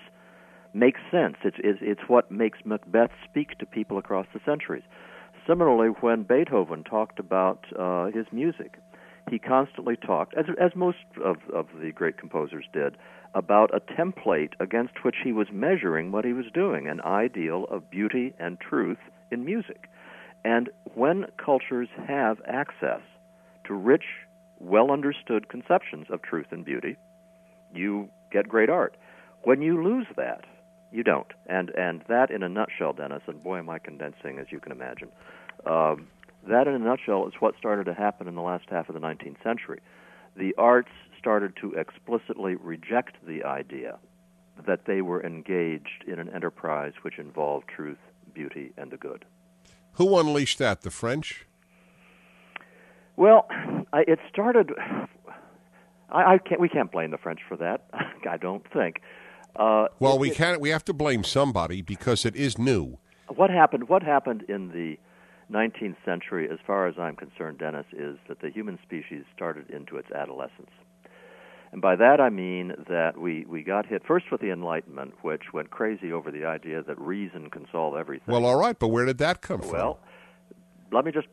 make 0.77 0.97
sense. 1.11 1.37
It's, 1.43 1.57
it's, 1.65 1.79
it's 1.81 2.03
what 2.07 2.31
makes 2.31 2.59
Macbeth 2.65 3.11
speak 3.29 3.59
to 3.59 3.67
people 3.67 3.99
across 3.99 4.27
the 4.35 4.41
centuries. 4.45 4.85
Similarly, 5.47 5.89
when 6.01 6.25
Beethoven 6.25 6.85
talked 6.85 7.19
about 7.19 7.65
uh, 7.79 8.07
his 8.07 8.27
music, 8.33 8.79
he 9.31 9.39
constantly 9.39 9.97
talked, 9.97 10.35
as, 10.35 10.45
as 10.61 10.73
most 10.77 10.99
of, 11.25 11.37
of 11.53 11.67
the 11.81 11.93
great 11.93 12.19
composers 12.19 12.67
did, 12.73 12.97
about 13.35 13.71
a 13.75 13.81
template 13.81 14.53
against 14.61 15.05
which 15.05 15.17
he 15.25 15.33
was 15.33 15.49
measuring 15.53 16.13
what 16.13 16.25
he 16.25 16.33
was 16.33 16.47
doing, 16.53 16.89
an 16.89 17.01
ideal 17.01 17.65
of 17.71 17.91
beauty 17.91 18.35
and 18.39 18.59
truth 18.61 18.99
in 19.31 19.45
music. 19.45 19.89
And 20.45 20.69
when 20.95 21.27
cultures 21.43 21.89
have 22.07 22.39
access 22.47 23.01
to 23.67 23.75
rich, 23.75 24.05
well 24.59 24.91
understood 24.91 25.49
conceptions 25.49 26.07
of 26.11 26.23
truth 26.23 26.47
and 26.51 26.65
beauty, 26.65 26.97
you 27.75 28.09
get 28.33 28.49
great 28.49 28.71
art. 28.71 28.97
When 29.43 29.61
you 29.61 29.83
lose 29.83 30.07
that, 30.17 30.45
you 30.97 31.03
don't. 31.03 31.31
And 31.47 31.71
and 31.77 32.03
that 32.09 32.31
in 32.31 32.43
a 32.43 32.49
nutshell, 32.49 32.95
Dennis, 32.95 33.23
and 33.27 33.43
boy 33.43 33.59
am 33.59 33.69
I 33.69 33.79
condensing 33.79 34.39
as 34.39 34.47
you 34.51 34.59
can 34.59 34.73
imagine. 34.73 35.09
Um, 35.67 36.09
that 36.49 36.67
in 36.67 36.75
a 36.75 36.79
nutshell 36.79 37.27
is 37.29 37.35
what 37.39 37.55
started 37.59 37.85
to 37.85 37.95
happen 37.95 38.27
in 38.27 38.35
the 38.35 38.43
last 38.43 38.65
half 38.71 38.89
of 38.89 38.95
the 38.95 39.01
19th 39.01 39.43
century. 39.43 39.81
The 40.37 40.55
arts 40.57 40.89
started 41.19 41.55
to 41.61 41.73
explicitly 41.75 42.55
reject 42.55 43.17
the 43.27 43.45
idea 43.45 43.99
that 44.67 44.87
they 44.87 45.03
were 45.03 45.23
engaged 45.25 46.05
in 46.07 46.19
an 46.19 46.31
enterprise 46.35 46.93
which 47.03 47.19
involved 47.19 47.67
truth, 47.69 47.99
beauty, 48.33 48.73
and 48.79 48.91
the 48.91 48.97
good. 48.97 49.27
Who 49.95 50.19
unleashed 50.19 50.59
that? 50.59 50.81
The 50.81 50.91
French? 50.91 51.47
Well, 53.17 53.49
I, 53.93 54.05
it 54.09 54.21
started. 54.33 54.73
I, 56.11 56.35
I 56.35 56.39
can't. 56.39 56.61
We 56.61 56.71
can't 56.71 56.91
blame 56.91 57.11
the 57.11 57.19
French 57.19 57.41
for 57.47 57.59
that. 57.59 57.87
I 58.31 58.39
don't 58.39 58.65
think. 58.73 59.03
Uh, 59.59 59.89
Well, 60.01 60.15
it- 60.17 60.21
we 60.21 60.31
can't. 60.31 60.61
We 60.61 60.71
have 60.71 60.85
to 60.87 60.93
blame 60.95 61.25
somebody 61.25 61.83
because 61.83 62.25
it 62.25 62.37
is 62.37 62.59
new. 62.59 62.99
What 63.35 63.51
happened? 63.51 63.89
What 63.89 64.03
happened 64.03 64.43
in 64.49 64.69
the 64.69 64.99
19th 65.51 65.97
century, 66.05 66.49
as 66.51 66.59
far 66.67 66.87
as 66.87 66.99
I'm 66.99 67.17
concerned, 67.17 67.59
Dennis, 67.59 67.87
is 67.93 68.19
that 68.29 68.41
the 68.41 68.51
human 68.51 68.79
species 68.83 69.25
started 69.35 69.71
into 69.71 69.97
its 69.97 70.11
adolescence. 70.13 70.71
And 71.73 71.83
by 71.83 71.97
that 71.97 72.21
I 72.21 72.31
mean 72.31 72.73
that 72.89 73.19
we, 73.19 73.45
we 73.49 73.63
got 73.63 73.87
hit 73.87 74.03
first 74.07 74.27
with 74.31 74.41
the 74.41 74.51
Enlightenment, 74.51 75.15
which 75.23 75.53
went 75.53 75.71
crazy 75.71 76.13
over 76.13 76.31
the 76.31 76.45
idea 76.45 76.83
that 76.83 76.99
reason 77.01 77.51
can 77.51 77.67
solve 77.73 77.97
everything. 77.97 78.33
Well, 78.33 78.45
all 78.47 78.59
right, 78.59 78.79
but 78.79 78.89
where 78.89 79.05
did 79.05 79.19
that 79.19 79.41
come 79.43 79.61
from? 79.61 79.73
Well, 79.73 79.99
let 80.93 81.05
me 81.05 81.11
just 81.13 81.27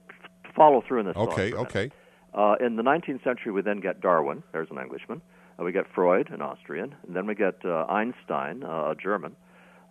follow 0.56 0.82
through 0.88 1.02
in 1.02 1.06
this. 1.08 1.16
okay, 1.16 1.52
for 1.52 1.58
a 1.58 1.60
minute. 1.60 1.76
okay. 1.76 1.92
Uh, 2.34 2.56
in 2.60 2.76
the 2.78 2.84
19th 2.84 3.24
century, 3.24 3.52
we 3.52 3.62
then 3.62 3.80
get 3.80 4.02
Darwin. 4.02 4.42
There's 4.52 4.70
an 4.72 4.80
Englishman. 4.80 5.22
Uh, 5.60 5.64
we 5.64 5.72
get 5.72 5.86
Freud, 5.94 6.30
an 6.32 6.42
Austrian. 6.42 6.96
And 7.06 7.16
then 7.16 7.26
we 7.26 7.36
get 7.36 7.56
uh, 7.66 7.86
Einstein, 7.90 8.64
uh, 8.64 8.92
a 8.92 8.96
German, 9.02 9.36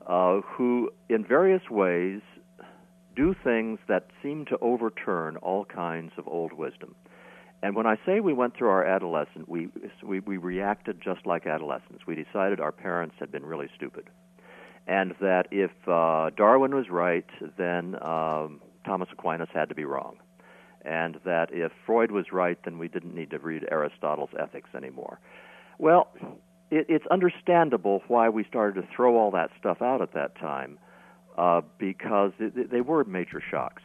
who, 0.07 0.90
in 1.09 1.25
various 1.25 1.62
ways, 1.70 2.20
do 3.14 3.35
things 3.44 3.79
that 3.88 4.07
seem 4.22 4.44
to 4.46 4.59
overturn 4.61 5.37
all 5.37 5.64
kinds 5.64 6.12
of 6.16 6.27
old 6.27 6.53
wisdom. 6.53 6.94
And 7.62 7.77
when 7.77 7.87
I 7.87 7.96
say 8.05 8.18
we 8.18 8.33
went 8.33 8.57
through 8.57 8.70
our 8.70 8.85
adolescence, 8.85 9.46
we, 9.46 9.68
we, 10.03 10.18
we 10.20 10.37
reacted 10.37 11.01
just 11.01 11.27
like 11.27 11.46
adolescents. 11.46 12.07
We 12.07 12.16
decided 12.16 12.59
our 12.59 12.72
parents 12.72 13.14
had 13.20 13.31
been 13.31 13.46
really 13.46 13.68
stupid. 13.77 14.11
And 14.88 15.14
that 15.20 15.46
if 15.53 15.70
uh, 15.87 16.31
Darwin 16.37 16.75
was 16.75 16.87
right, 16.90 17.27
then 17.57 17.94
um, 18.03 18.61
Thomas 18.85 19.09
Aquinas 19.12 19.48
had 19.55 19.68
to 19.68 19.77
be 19.77 19.85
wrong 19.85 20.16
and 20.85 21.18
that 21.25 21.48
if 21.53 21.72
Freud 21.87 22.11
was 22.11 22.33
right, 22.33 22.59
then 22.64 22.79
we 22.79 22.88
didn't 22.88 23.14
need 23.14 23.31
to 23.31 23.38
read 23.38 23.66
Aristotle's 23.70 24.31
Ethics 24.38 24.70
anymore. 24.77 25.20
Well, 25.79 26.09
it, 26.71 26.87
it's 26.89 27.07
understandable 27.11 28.03
why 28.09 28.29
we 28.29 28.45
started 28.45 28.81
to 28.81 28.89
throw 28.95 29.17
all 29.17 29.31
that 29.33 29.51
stuff 29.59 29.83
out 29.83 30.03
at 30.03 30.15
that 30.15 30.37
time, 30.37 30.79
uh, 31.37 31.61
because 31.79 32.33
it, 32.39 32.71
they 32.71 32.81
were 32.81 33.05
major 33.05 33.43
shocks. 33.51 33.83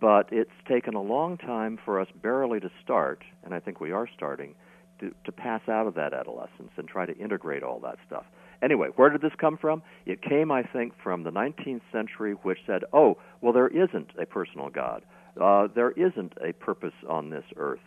But 0.00 0.28
it's 0.32 0.50
taken 0.66 0.94
a 0.94 1.02
long 1.02 1.36
time 1.36 1.78
for 1.84 2.00
us 2.00 2.08
barely 2.22 2.58
to 2.60 2.70
start, 2.82 3.22
and 3.44 3.54
I 3.54 3.60
think 3.60 3.80
we 3.80 3.92
are 3.92 4.08
starting, 4.16 4.54
to, 5.00 5.14
to 5.24 5.32
pass 5.32 5.60
out 5.68 5.86
of 5.86 5.94
that 5.94 6.14
adolescence 6.14 6.70
and 6.76 6.88
try 6.88 7.06
to 7.06 7.16
integrate 7.16 7.62
all 7.62 7.80
that 7.80 7.96
stuff. 8.06 8.24
Anyway, 8.62 8.88
where 8.96 9.10
did 9.10 9.22
this 9.22 9.32
come 9.38 9.56
from? 9.56 9.82
It 10.06 10.22
came, 10.22 10.50
I 10.50 10.62
think, 10.62 10.92
from 11.02 11.22
the 11.22 11.30
19th 11.30 11.80
century, 11.92 12.32
which 12.42 12.58
said, 12.66 12.82
oh, 12.92 13.18
well, 13.40 13.52
there 13.52 13.68
isn't 13.68 14.10
a 14.20 14.26
personal 14.26 14.68
God. 14.68 15.02
Uh, 15.40 15.68
there 15.74 15.92
isn't 15.92 16.34
a 16.44 16.52
purpose 16.52 16.94
on 17.08 17.30
this 17.30 17.44
earth. 17.56 17.80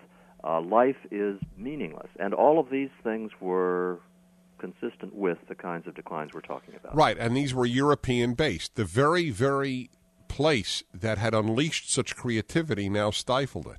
Uh, 0.44 0.62
life 0.62 0.98
is 1.12 1.40
meaningless. 1.58 2.10
And 2.20 2.34
all 2.34 2.60
of 2.60 2.70
these 2.70 2.90
things 3.04 3.32
were 3.40 4.00
consistent 4.58 5.14
with 5.14 5.38
the 5.48 5.56
kinds 5.56 5.88
of 5.88 5.96
declines 5.96 6.32
we're 6.34 6.42
talking 6.42 6.76
about. 6.76 6.96
Right, 6.96 7.18
and 7.18 7.36
these 7.36 7.54
were 7.54 7.66
European 7.66 8.34
based. 8.34 8.76
The 8.76 8.86
very, 8.86 9.30
very 9.30 9.90
place 10.28 10.84
that 10.94 11.18
had 11.18 11.34
unleashed 11.34 11.92
such 11.92 12.16
creativity 12.16 12.90
now 12.90 13.12
stifled 13.12 13.68
it. 13.68 13.78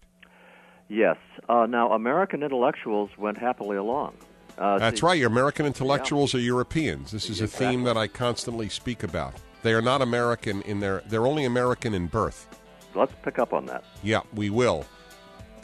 Yes. 0.89 1.17
Uh, 1.49 1.67
now, 1.67 1.93
American 1.93 2.43
intellectuals 2.43 3.11
went 3.19 3.39
happily 3.39 3.77
along. 3.77 4.15
Uh, 4.57 4.79
That's 4.79 5.01
see- 5.01 5.07
right. 5.07 5.19
Your 5.19 5.31
American 5.31 5.67
intellectuals 5.67 6.35
are 6.35 6.39
Europeans. 6.39 7.11
This 7.11 7.29
is 7.29 7.41
a 7.41 7.49
theme 7.49 7.83
that 7.85 7.97
I 7.97 8.07
constantly 8.07 8.69
speak 8.69 9.03
about. 9.03 9.35
They 9.63 9.73
are 9.73 9.83
not 9.83 10.03
American 10.03 10.63
in 10.63 10.81
their. 10.81 11.03
They're 11.09 11.27
only 11.27 11.45
American 11.45 11.95
in 11.95 12.07
birth. 12.07 12.47
Let's 12.95 13.13
pick 13.23 13.39
up 13.39 13.53
on 13.53 13.67
that. 13.67 13.85
Yeah, 14.03 14.21
we 14.35 14.51
will. 14.51 14.87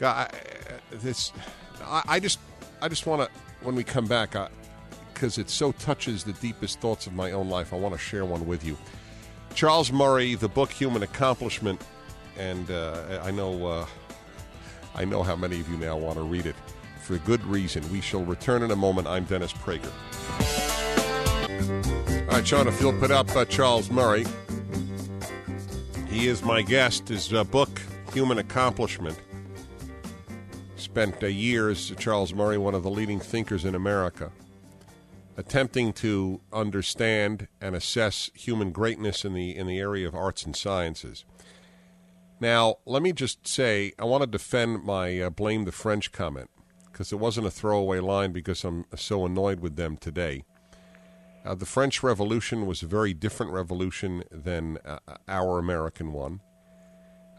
God, 0.00 0.32
I- 0.32 0.96
this, 0.96 1.32
I, 1.84 2.02
I 2.08 2.20
just, 2.20 2.40
I 2.82 2.88
just 2.88 3.06
want 3.06 3.22
to 3.22 3.28
when 3.62 3.76
we 3.76 3.84
come 3.84 4.06
back, 4.06 4.34
because 5.12 5.38
it 5.38 5.50
so 5.50 5.70
touches 5.72 6.24
the 6.24 6.32
deepest 6.34 6.80
thoughts 6.80 7.06
of 7.06 7.12
my 7.12 7.30
own 7.32 7.48
life. 7.48 7.72
I 7.72 7.76
want 7.76 7.94
to 7.94 8.00
share 8.00 8.24
one 8.24 8.46
with 8.46 8.64
you. 8.64 8.76
Charles 9.54 9.92
Murray, 9.92 10.34
the 10.34 10.48
book 10.48 10.70
Human 10.72 11.02
Accomplishment, 11.02 11.82
and 12.38 12.70
uh, 12.70 13.20
I 13.22 13.30
know, 13.30 13.66
uh, 13.66 13.86
I 14.94 15.04
know 15.04 15.22
how 15.22 15.36
many 15.36 15.60
of 15.60 15.68
you 15.68 15.76
now 15.76 15.98
want 15.98 16.16
to 16.16 16.22
read 16.22 16.46
it 16.46 16.56
for 17.02 17.18
good 17.18 17.44
reason. 17.44 17.82
We 17.92 18.00
shall 18.00 18.24
return 18.24 18.62
in 18.62 18.70
a 18.70 18.76
moment. 18.76 19.06
I'm 19.06 19.24
Dennis 19.24 19.52
Prager. 19.52 19.92
All 22.28 22.36
right, 22.36 22.46
Sean, 22.46 22.66
if 22.68 22.80
you'll 22.80 22.98
put 22.98 23.10
up 23.10 23.28
uh, 23.36 23.44
Charles 23.44 23.90
Murray. 23.90 24.24
He 26.08 26.28
is 26.28 26.42
my 26.42 26.62
guest. 26.62 27.08
His 27.08 27.32
uh, 27.32 27.44
book, 27.44 27.82
Human 28.14 28.38
Accomplishment, 28.38 29.18
spent 30.80 31.22
uh, 31.22 31.26
years, 31.26 31.92
Charles 31.98 32.34
Murray, 32.34 32.58
one 32.58 32.74
of 32.74 32.82
the 32.82 32.90
leading 32.90 33.20
thinkers 33.20 33.64
in 33.64 33.74
America, 33.74 34.32
attempting 35.36 35.92
to 35.92 36.40
understand 36.52 37.48
and 37.60 37.76
assess 37.76 38.30
human 38.34 38.72
greatness 38.72 39.24
in 39.24 39.34
the 39.34 39.56
in 39.56 39.66
the 39.66 39.78
area 39.78 40.08
of 40.08 40.14
arts 40.14 40.44
and 40.44 40.56
sciences. 40.56 41.24
Now, 42.40 42.76
let 42.86 43.02
me 43.02 43.12
just 43.12 43.46
say, 43.46 43.92
I 43.98 44.04
want 44.04 44.22
to 44.22 44.26
defend 44.26 44.82
my 44.82 45.20
uh, 45.20 45.30
blame 45.30 45.66
the 45.66 45.72
French 45.72 46.10
comment 46.10 46.48
because 46.90 47.12
it 47.12 47.18
wasn't 47.20 47.46
a 47.46 47.50
throwaway 47.50 48.00
line 48.00 48.32
because 48.32 48.64
I'm 48.64 48.86
so 48.96 49.26
annoyed 49.26 49.60
with 49.60 49.76
them 49.76 49.98
today. 49.98 50.44
Uh, 51.44 51.54
the 51.54 51.66
French 51.66 52.02
Revolution 52.02 52.66
was 52.66 52.82
a 52.82 52.86
very 52.86 53.14
different 53.14 53.52
revolution 53.52 54.24
than 54.30 54.78
uh, 54.84 54.98
our 55.28 55.58
American 55.58 56.12
one. 56.12 56.40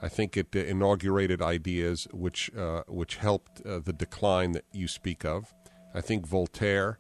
I 0.02 0.10
think 0.10 0.36
it 0.36 0.56
inaugurated 0.56 1.42
ideas 1.42 2.08
which 2.12 2.52
uh, 2.56 2.84
which 2.88 3.18
helped 3.18 3.62
uh, 3.66 3.80
the 3.80 3.94
decline 3.94 4.54
that 4.54 4.66
you 4.72 4.88
speak 4.88 5.24
of. 5.24 5.54
I 5.94 6.02
think 6.02 6.26
Voltaire 6.26 6.98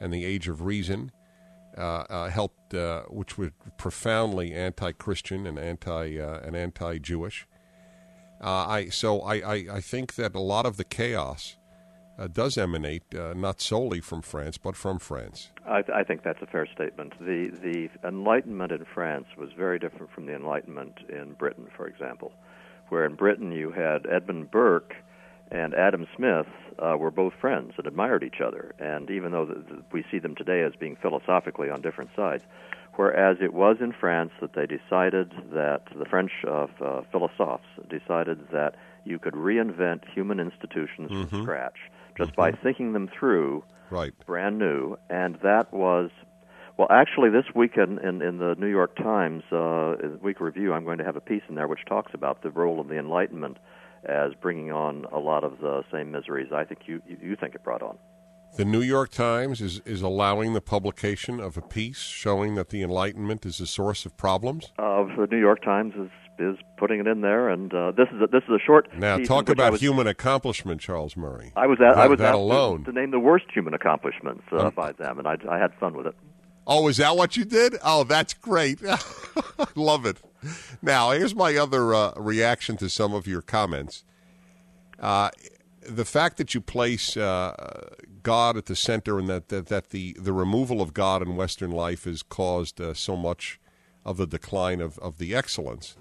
and 0.00 0.12
the 0.12 0.24
Age 0.24 0.48
of 0.48 0.62
Reason 0.62 1.10
uh, 1.76 2.28
helped, 2.28 2.74
which 3.08 3.36
were 3.36 3.50
profoundly 3.78 4.52
anti-Christian 4.52 5.46
and 5.46 5.58
anti 5.58 6.18
and 6.18 6.54
anti-Jewish. 6.54 7.46
I 8.40 8.88
so 8.90 9.20
I, 9.22 9.34
I, 9.34 9.54
I, 9.72 9.80
think 9.80 10.16
that 10.16 10.34
a 10.34 10.40
lot 10.40 10.66
of 10.66 10.76
the 10.76 10.84
chaos 10.84 11.56
does 12.32 12.56
emanate 12.56 13.02
not 13.12 13.60
solely 13.60 14.00
from 14.00 14.22
France 14.22 14.58
but 14.58 14.76
from 14.76 14.98
France. 14.98 15.50
I, 15.66 15.82
I, 15.92 16.04
think 16.04 16.22
that's 16.22 16.42
a 16.42 16.46
fair 16.46 16.66
statement. 16.66 17.14
The 17.18 17.50
the 17.62 17.88
Enlightenment 18.06 18.72
in 18.72 18.84
France 18.94 19.26
was 19.36 19.50
very 19.56 19.78
different 19.78 20.12
from 20.12 20.26
the 20.26 20.34
Enlightenment 20.34 21.00
in 21.08 21.34
Britain, 21.34 21.66
for 21.76 21.86
example, 21.86 22.32
where 22.88 23.04
in 23.04 23.14
Britain 23.14 23.52
you 23.52 23.70
had 23.72 24.06
Edmund 24.06 24.50
Burke 24.50 24.94
and 25.50 25.74
Adam 25.74 26.06
Smith 26.16 26.46
uh, 26.78 26.96
were 26.96 27.10
both 27.10 27.32
friends 27.40 27.72
and 27.76 27.86
admired 27.86 28.24
each 28.24 28.40
other. 28.44 28.74
And 28.78 29.10
even 29.10 29.32
though 29.32 29.46
the, 29.46 29.54
the, 29.54 29.82
we 29.92 30.04
see 30.10 30.18
them 30.18 30.34
today 30.34 30.62
as 30.62 30.72
being 30.78 30.96
philosophically 30.96 31.70
on 31.70 31.80
different 31.80 32.10
sides, 32.16 32.44
whereas 32.96 33.38
it 33.40 33.52
was 33.52 33.76
in 33.80 33.92
France 33.92 34.32
that 34.40 34.54
they 34.54 34.66
decided 34.66 35.32
that 35.52 35.82
the 35.96 36.04
French 36.04 36.32
uh, 36.46 36.66
uh, 36.82 37.02
philosophes 37.10 37.66
decided 37.88 38.48
that 38.52 38.74
you 39.04 39.18
could 39.18 39.34
reinvent 39.34 40.08
human 40.12 40.40
institutions 40.40 41.10
mm-hmm. 41.10 41.24
from 41.24 41.42
scratch 41.42 41.76
just 42.16 42.32
mm-hmm. 42.32 42.40
by 42.40 42.52
thinking 42.52 42.92
them 42.92 43.08
through 43.18 43.64
right. 43.90 44.12
brand 44.26 44.58
new. 44.58 44.96
And 45.10 45.38
that 45.42 45.72
was 45.72 46.10
well, 46.76 46.88
actually, 46.90 47.30
this 47.30 47.44
week 47.54 47.76
in, 47.76 47.98
in, 48.00 48.20
in 48.20 48.38
the 48.38 48.56
New 48.58 48.66
York 48.66 48.96
Times 48.96 49.44
uh, 49.52 49.94
week 50.20 50.40
review, 50.40 50.72
I'm 50.72 50.84
going 50.84 50.98
to 50.98 51.04
have 51.04 51.14
a 51.14 51.20
piece 51.20 51.42
in 51.48 51.54
there 51.54 51.68
which 51.68 51.84
talks 51.86 52.12
about 52.14 52.42
the 52.42 52.50
role 52.50 52.80
of 52.80 52.88
the 52.88 52.98
Enlightenment 52.98 53.58
as 54.04 54.32
bringing 54.42 54.72
on 54.72 55.06
a 55.12 55.18
lot 55.18 55.44
of 55.44 55.60
the 55.60 55.82
same 55.92 56.10
miseries 56.10 56.48
I 56.52 56.64
think 56.64 56.80
you, 56.86 57.00
you 57.06 57.36
think 57.36 57.54
it 57.54 57.62
brought 57.62 57.82
on. 57.82 57.96
The 58.56 58.64
New 58.64 58.82
York 58.82 59.10
Times 59.10 59.60
is, 59.60 59.80
is 59.84 60.02
allowing 60.02 60.52
the 60.52 60.60
publication 60.60 61.40
of 61.40 61.56
a 61.56 61.62
piece 61.62 61.98
showing 61.98 62.54
that 62.56 62.68
the 62.68 62.82
Enlightenment 62.82 63.46
is 63.46 63.60
a 63.60 63.66
source 63.66 64.04
of 64.04 64.16
problems. 64.16 64.72
Uh, 64.78 65.04
the 65.16 65.26
New 65.30 65.40
York 65.40 65.62
Times 65.62 65.94
is 65.96 66.10
is 66.38 66.56
putting 66.76 67.00
it 67.00 67.06
in 67.06 67.20
there, 67.20 67.48
and 67.48 67.72
uh, 67.72 67.92
this 67.92 68.08
is 68.08 68.22
a, 68.22 68.26
this 68.26 68.42
is 68.44 68.50
a 68.50 68.58
short. 68.64 68.88
Now, 68.96 69.18
talk 69.18 69.48
about 69.48 69.72
was, 69.72 69.80
human 69.80 70.06
accomplishment, 70.06 70.80
Charles 70.80 71.16
Murray. 71.16 71.52
I 71.56 71.66
was 71.66 71.78
at, 71.80 71.94
that, 71.94 71.98
I 71.98 72.08
was 72.08 72.18
that 72.18 72.34
alone 72.34 72.84
to, 72.84 72.92
to, 72.92 73.00
name 73.00 73.10
the 73.10 73.20
worst 73.20 73.46
human 73.52 73.74
accomplishments 73.74 74.44
uh, 74.52 74.66
um, 74.66 74.74
by 74.74 74.92
them, 74.92 75.18
and 75.18 75.28
I, 75.28 75.36
I 75.48 75.58
had 75.58 75.72
fun 75.74 75.96
with 75.96 76.06
it. 76.06 76.14
Oh, 76.66 76.88
is 76.88 76.96
that 76.96 77.16
what 77.16 77.36
you 77.36 77.44
did? 77.44 77.76
Oh, 77.84 78.04
that's 78.04 78.34
great. 78.34 78.80
Love 79.76 80.06
it. 80.06 80.18
Now, 80.82 81.10
here's 81.10 81.34
my 81.34 81.56
other 81.56 81.94
uh, 81.94 82.12
reaction 82.16 82.76
to 82.78 82.88
some 82.88 83.12
of 83.12 83.26
your 83.26 83.42
comments. 83.42 84.04
Uh, 84.98 85.30
the 85.82 86.04
fact 86.04 86.38
that 86.38 86.54
you 86.54 86.60
place 86.60 87.16
uh, 87.16 87.90
God 88.22 88.56
at 88.56 88.66
the 88.66 88.76
center 88.76 89.18
and 89.18 89.28
that, 89.28 89.48
that, 89.48 89.66
that, 89.66 89.90
the, 89.90 90.16
the 90.18 90.32
removal 90.32 90.80
of 90.80 90.94
God 90.94 91.20
in 91.20 91.36
Western 91.36 91.70
life 91.70 92.04
has 92.04 92.22
caused 92.22 92.80
uh, 92.80 92.94
so 92.94 93.16
much 93.16 93.60
of 94.04 94.16
the 94.16 94.26
decline 94.26 94.80
of, 94.80 94.98
of 94.98 95.18
the 95.18 95.34
excellence. 95.34 95.96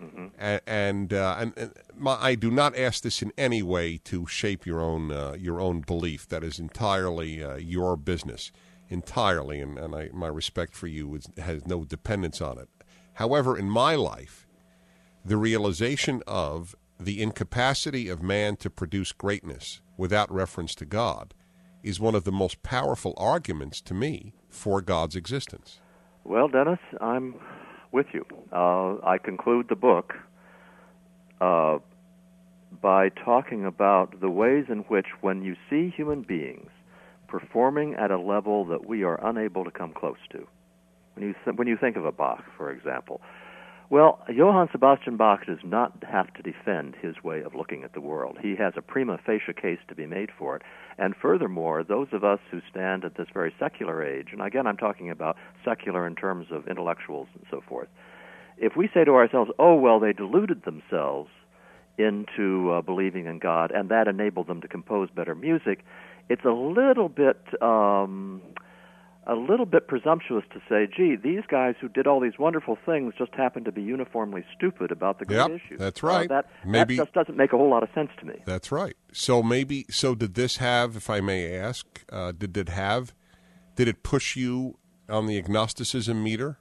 Mm-hmm. 0.00 0.26
And 0.38 0.60
and, 0.66 1.12
uh, 1.12 1.36
and, 1.38 1.52
and 1.56 1.72
my, 1.96 2.16
I 2.20 2.34
do 2.34 2.50
not 2.50 2.76
ask 2.76 3.02
this 3.02 3.22
in 3.22 3.32
any 3.38 3.62
way 3.62 3.98
to 4.04 4.26
shape 4.26 4.66
your 4.66 4.80
own 4.80 5.12
uh, 5.12 5.36
your 5.38 5.60
own 5.60 5.80
belief. 5.80 6.28
That 6.28 6.44
is 6.44 6.58
entirely 6.58 7.44
your 7.62 7.96
business, 7.96 8.52
entirely. 8.88 9.60
And, 9.60 9.78
and 9.78 9.94
I, 9.94 10.10
my 10.12 10.28
respect 10.28 10.74
for 10.74 10.86
you 10.86 11.14
is, 11.14 11.28
has 11.38 11.66
no 11.66 11.84
dependence 11.84 12.40
on 12.40 12.58
it. 12.58 12.68
However, 13.14 13.56
in 13.56 13.70
my 13.70 13.94
life, 13.94 14.46
the 15.24 15.36
realization 15.36 16.22
of 16.26 16.74
the 16.98 17.22
incapacity 17.22 18.08
of 18.08 18.22
man 18.22 18.56
to 18.56 18.70
produce 18.70 19.12
greatness 19.12 19.80
without 19.96 20.32
reference 20.32 20.74
to 20.76 20.84
God 20.84 21.34
is 21.82 22.00
one 22.00 22.14
of 22.14 22.24
the 22.24 22.32
most 22.32 22.62
powerful 22.62 23.14
arguments 23.16 23.80
to 23.82 23.94
me 23.94 24.34
for 24.48 24.80
God's 24.80 25.16
existence. 25.16 25.80
Well, 26.24 26.48
Dennis, 26.48 26.78
I'm 27.00 27.34
with 27.94 28.06
you. 28.12 28.26
Uh, 28.52 28.96
I 29.06 29.18
conclude 29.18 29.66
the 29.68 29.76
book 29.76 30.12
uh, 31.40 31.78
by 32.82 33.08
talking 33.08 33.64
about 33.64 34.20
the 34.20 34.28
ways 34.28 34.64
in 34.68 34.80
which, 34.88 35.06
when 35.20 35.42
you 35.42 35.54
see 35.70 35.94
human 35.96 36.22
beings 36.22 36.70
performing 37.28 37.94
at 37.94 38.10
a 38.10 38.18
level 38.18 38.66
that 38.66 38.86
we 38.86 39.04
are 39.04 39.24
unable 39.24 39.64
to 39.64 39.70
come 39.70 39.92
close 39.94 40.18
to, 40.32 40.46
when 41.14 41.28
you 41.28 41.34
th- 41.44 41.56
when 41.56 41.68
you 41.68 41.76
think 41.80 41.96
of 41.96 42.04
a 42.04 42.12
Bach, 42.12 42.44
for 42.56 42.70
example, 42.70 43.20
well, 43.90 44.18
Johann 44.28 44.68
Sebastian 44.72 45.16
Bach 45.16 45.46
does 45.46 45.58
not 45.62 46.02
have 46.10 46.32
to 46.34 46.42
defend 46.42 46.96
his 47.00 47.22
way 47.22 47.42
of 47.42 47.54
looking 47.54 47.84
at 47.84 47.92
the 47.92 48.00
world. 48.00 48.38
He 48.42 48.56
has 48.56 48.72
a 48.76 48.82
prima 48.82 49.18
facie 49.24 49.52
case 49.52 49.78
to 49.88 49.94
be 49.94 50.06
made 50.06 50.30
for 50.36 50.56
it. 50.56 50.62
And 50.98 51.14
furthermore, 51.20 51.82
those 51.82 52.08
of 52.12 52.24
us 52.24 52.38
who 52.50 52.60
stand 52.70 53.04
at 53.04 53.16
this 53.16 53.26
very 53.32 53.52
secular 53.58 54.04
age, 54.04 54.28
and 54.32 54.40
again, 54.40 54.66
I'm 54.66 54.76
talking 54.76 55.10
about 55.10 55.36
secular 55.64 56.06
in 56.06 56.14
terms 56.14 56.46
of 56.50 56.68
intellectuals 56.68 57.28
and 57.34 57.44
so 57.50 57.62
forth, 57.68 57.88
if 58.56 58.76
we 58.76 58.88
say 58.94 59.04
to 59.04 59.12
ourselves, 59.12 59.50
oh, 59.58 59.74
well, 59.74 59.98
they 59.98 60.12
deluded 60.12 60.64
themselves 60.64 61.30
into 61.98 62.72
uh, 62.72 62.82
believing 62.82 63.26
in 63.26 63.38
God, 63.38 63.70
and 63.72 63.88
that 63.88 64.08
enabled 64.08 64.46
them 64.46 64.60
to 64.60 64.68
compose 64.68 65.08
better 65.10 65.34
music, 65.34 65.84
it's 66.28 66.44
a 66.44 66.50
little 66.50 67.08
bit. 67.08 67.40
Um, 67.60 68.42
a 69.26 69.34
little 69.34 69.66
bit 69.66 69.88
presumptuous 69.88 70.44
to 70.52 70.60
say, 70.68 70.86
gee, 70.94 71.16
these 71.16 71.42
guys 71.48 71.74
who 71.80 71.88
did 71.88 72.06
all 72.06 72.20
these 72.20 72.38
wonderful 72.38 72.76
things 72.84 73.14
just 73.16 73.32
happen 73.34 73.64
to 73.64 73.72
be 73.72 73.82
uniformly 73.82 74.44
stupid 74.54 74.90
about 74.90 75.18
the 75.18 75.24
great 75.24 75.36
yep, 75.38 75.50
issues. 75.50 75.78
That's 75.78 76.02
right. 76.02 76.30
Uh, 76.30 76.42
that, 76.42 76.50
maybe, 76.64 76.96
that 76.96 77.04
just 77.04 77.14
doesn't 77.14 77.36
make 77.36 77.52
a 77.52 77.56
whole 77.56 77.70
lot 77.70 77.82
of 77.82 77.88
sense 77.94 78.10
to 78.20 78.26
me. 78.26 78.42
That's 78.44 78.70
right. 78.70 78.96
So 79.12 79.42
maybe, 79.42 79.86
so 79.88 80.14
did 80.14 80.34
this 80.34 80.58
have, 80.58 80.96
if 80.96 81.08
I 81.08 81.20
may 81.20 81.56
ask, 81.56 81.86
uh, 82.12 82.32
did 82.32 82.56
it 82.56 82.68
have, 82.68 83.14
did 83.76 83.88
it 83.88 84.02
push 84.02 84.36
you 84.36 84.76
on 85.08 85.26
the 85.26 85.38
agnosticism 85.38 86.22
meter? 86.22 86.58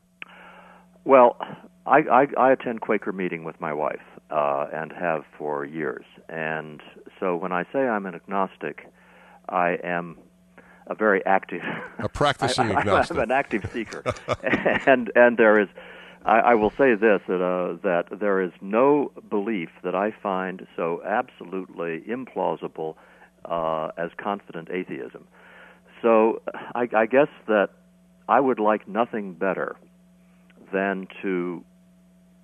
Well, 1.03 1.37
I, 1.85 1.97
I, 2.09 2.27
I 2.37 2.51
attend 2.53 2.79
Quaker 2.79 3.11
meeting 3.11 3.43
with 3.43 3.59
my 3.59 3.73
wife 3.73 3.99
uh, 4.31 4.67
and 4.73 4.93
have 4.93 5.23
for 5.37 5.65
years. 5.65 6.05
And 6.29 6.81
so 7.19 7.35
when 7.35 7.51
I 7.51 7.63
say 7.73 7.79
I'm 7.79 8.05
an 8.05 8.15
agnostic, 8.15 8.89
I 9.49 9.77
am 9.83 10.17
a 10.87 10.95
very 10.95 11.25
active, 11.25 11.61
a 11.99 12.09
practicing 12.09 12.71
I, 12.75 12.79
agnostic. 12.79 13.17
I'm 13.17 13.23
an 13.23 13.31
active 13.31 13.69
seeker, 13.71 14.03
and 14.85 15.11
and 15.15 15.37
there 15.37 15.59
is, 15.59 15.69
I, 16.25 16.39
I 16.39 16.55
will 16.55 16.71
say 16.71 16.95
this 16.95 17.21
that 17.27 17.41
uh, 17.41 17.77
that 17.83 18.19
there 18.19 18.41
is 18.41 18.51
no 18.61 19.11
belief 19.29 19.69
that 19.83 19.95
I 19.95 20.11
find 20.11 20.67
so 20.75 21.01
absolutely 21.05 22.01
implausible 22.01 22.95
uh, 23.45 23.91
as 23.97 24.11
confident 24.17 24.69
atheism. 24.71 25.27
So 26.01 26.41
I, 26.75 26.89
I 26.95 27.05
guess 27.05 27.29
that 27.47 27.69
I 28.27 28.39
would 28.39 28.59
like 28.59 28.87
nothing 28.87 29.33
better 29.33 29.75
than 30.71 31.07
to 31.21 31.63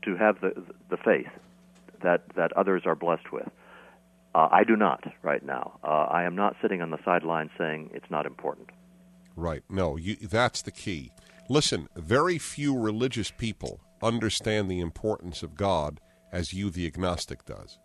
to 0.03 0.15
have 0.15 0.39
the 0.41 0.53
the 0.89 0.97
faith 0.97 1.27
that 2.01 2.23
that 2.35 2.53
others 2.53 2.83
are 2.85 2.95
blessed 2.95 3.31
with. 3.31 3.49
Uh, 4.35 4.47
I 4.51 4.63
do 4.63 4.75
not 4.75 5.03
right 5.23 5.43
now. 5.43 5.79
Uh, 5.83 6.05
I 6.09 6.23
am 6.23 6.35
not 6.35 6.55
sitting 6.61 6.81
on 6.81 6.91
the 6.91 6.99
sidelines 7.03 7.51
saying 7.57 7.89
it's 7.93 8.09
not 8.11 8.25
important. 8.25 8.69
Right. 9.35 9.63
No, 9.69 9.95
you, 9.95 10.15
that's 10.15 10.61
the 10.61 10.71
key. 10.71 11.11
Listen, 11.49 11.87
very 11.95 12.37
few 12.37 12.77
religious 12.77 13.31
people 13.31 13.79
understand 14.03 14.69
the 14.69 14.79
importance 14.79 15.41
of 15.41 15.55
God 15.55 15.99
as 16.31 16.53
you, 16.53 16.69
the 16.69 16.85
agnostic, 16.85 17.43
does. 17.45 17.79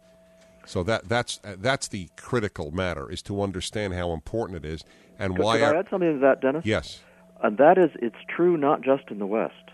So 0.66 0.82
that 0.84 1.08
that's 1.08 1.40
that's 1.58 1.88
the 1.88 2.08
critical 2.16 2.70
matter 2.70 3.10
is 3.10 3.22
to 3.22 3.42
understand 3.42 3.94
how 3.94 4.12
important 4.12 4.64
it 4.64 4.68
is 4.68 4.84
and 5.18 5.34
could, 5.34 5.44
why. 5.44 5.58
Could 5.58 5.76
I 5.76 5.78
add 5.78 5.86
something 5.90 6.14
to 6.14 6.18
that, 6.20 6.40
Dennis? 6.40 6.64
Yes. 6.64 7.00
And 7.42 7.58
that 7.58 7.76
is, 7.78 7.90
it's 8.00 8.16
true 8.34 8.56
not 8.56 8.82
just 8.82 9.10
in 9.10 9.18
the 9.18 9.26
West. 9.26 9.70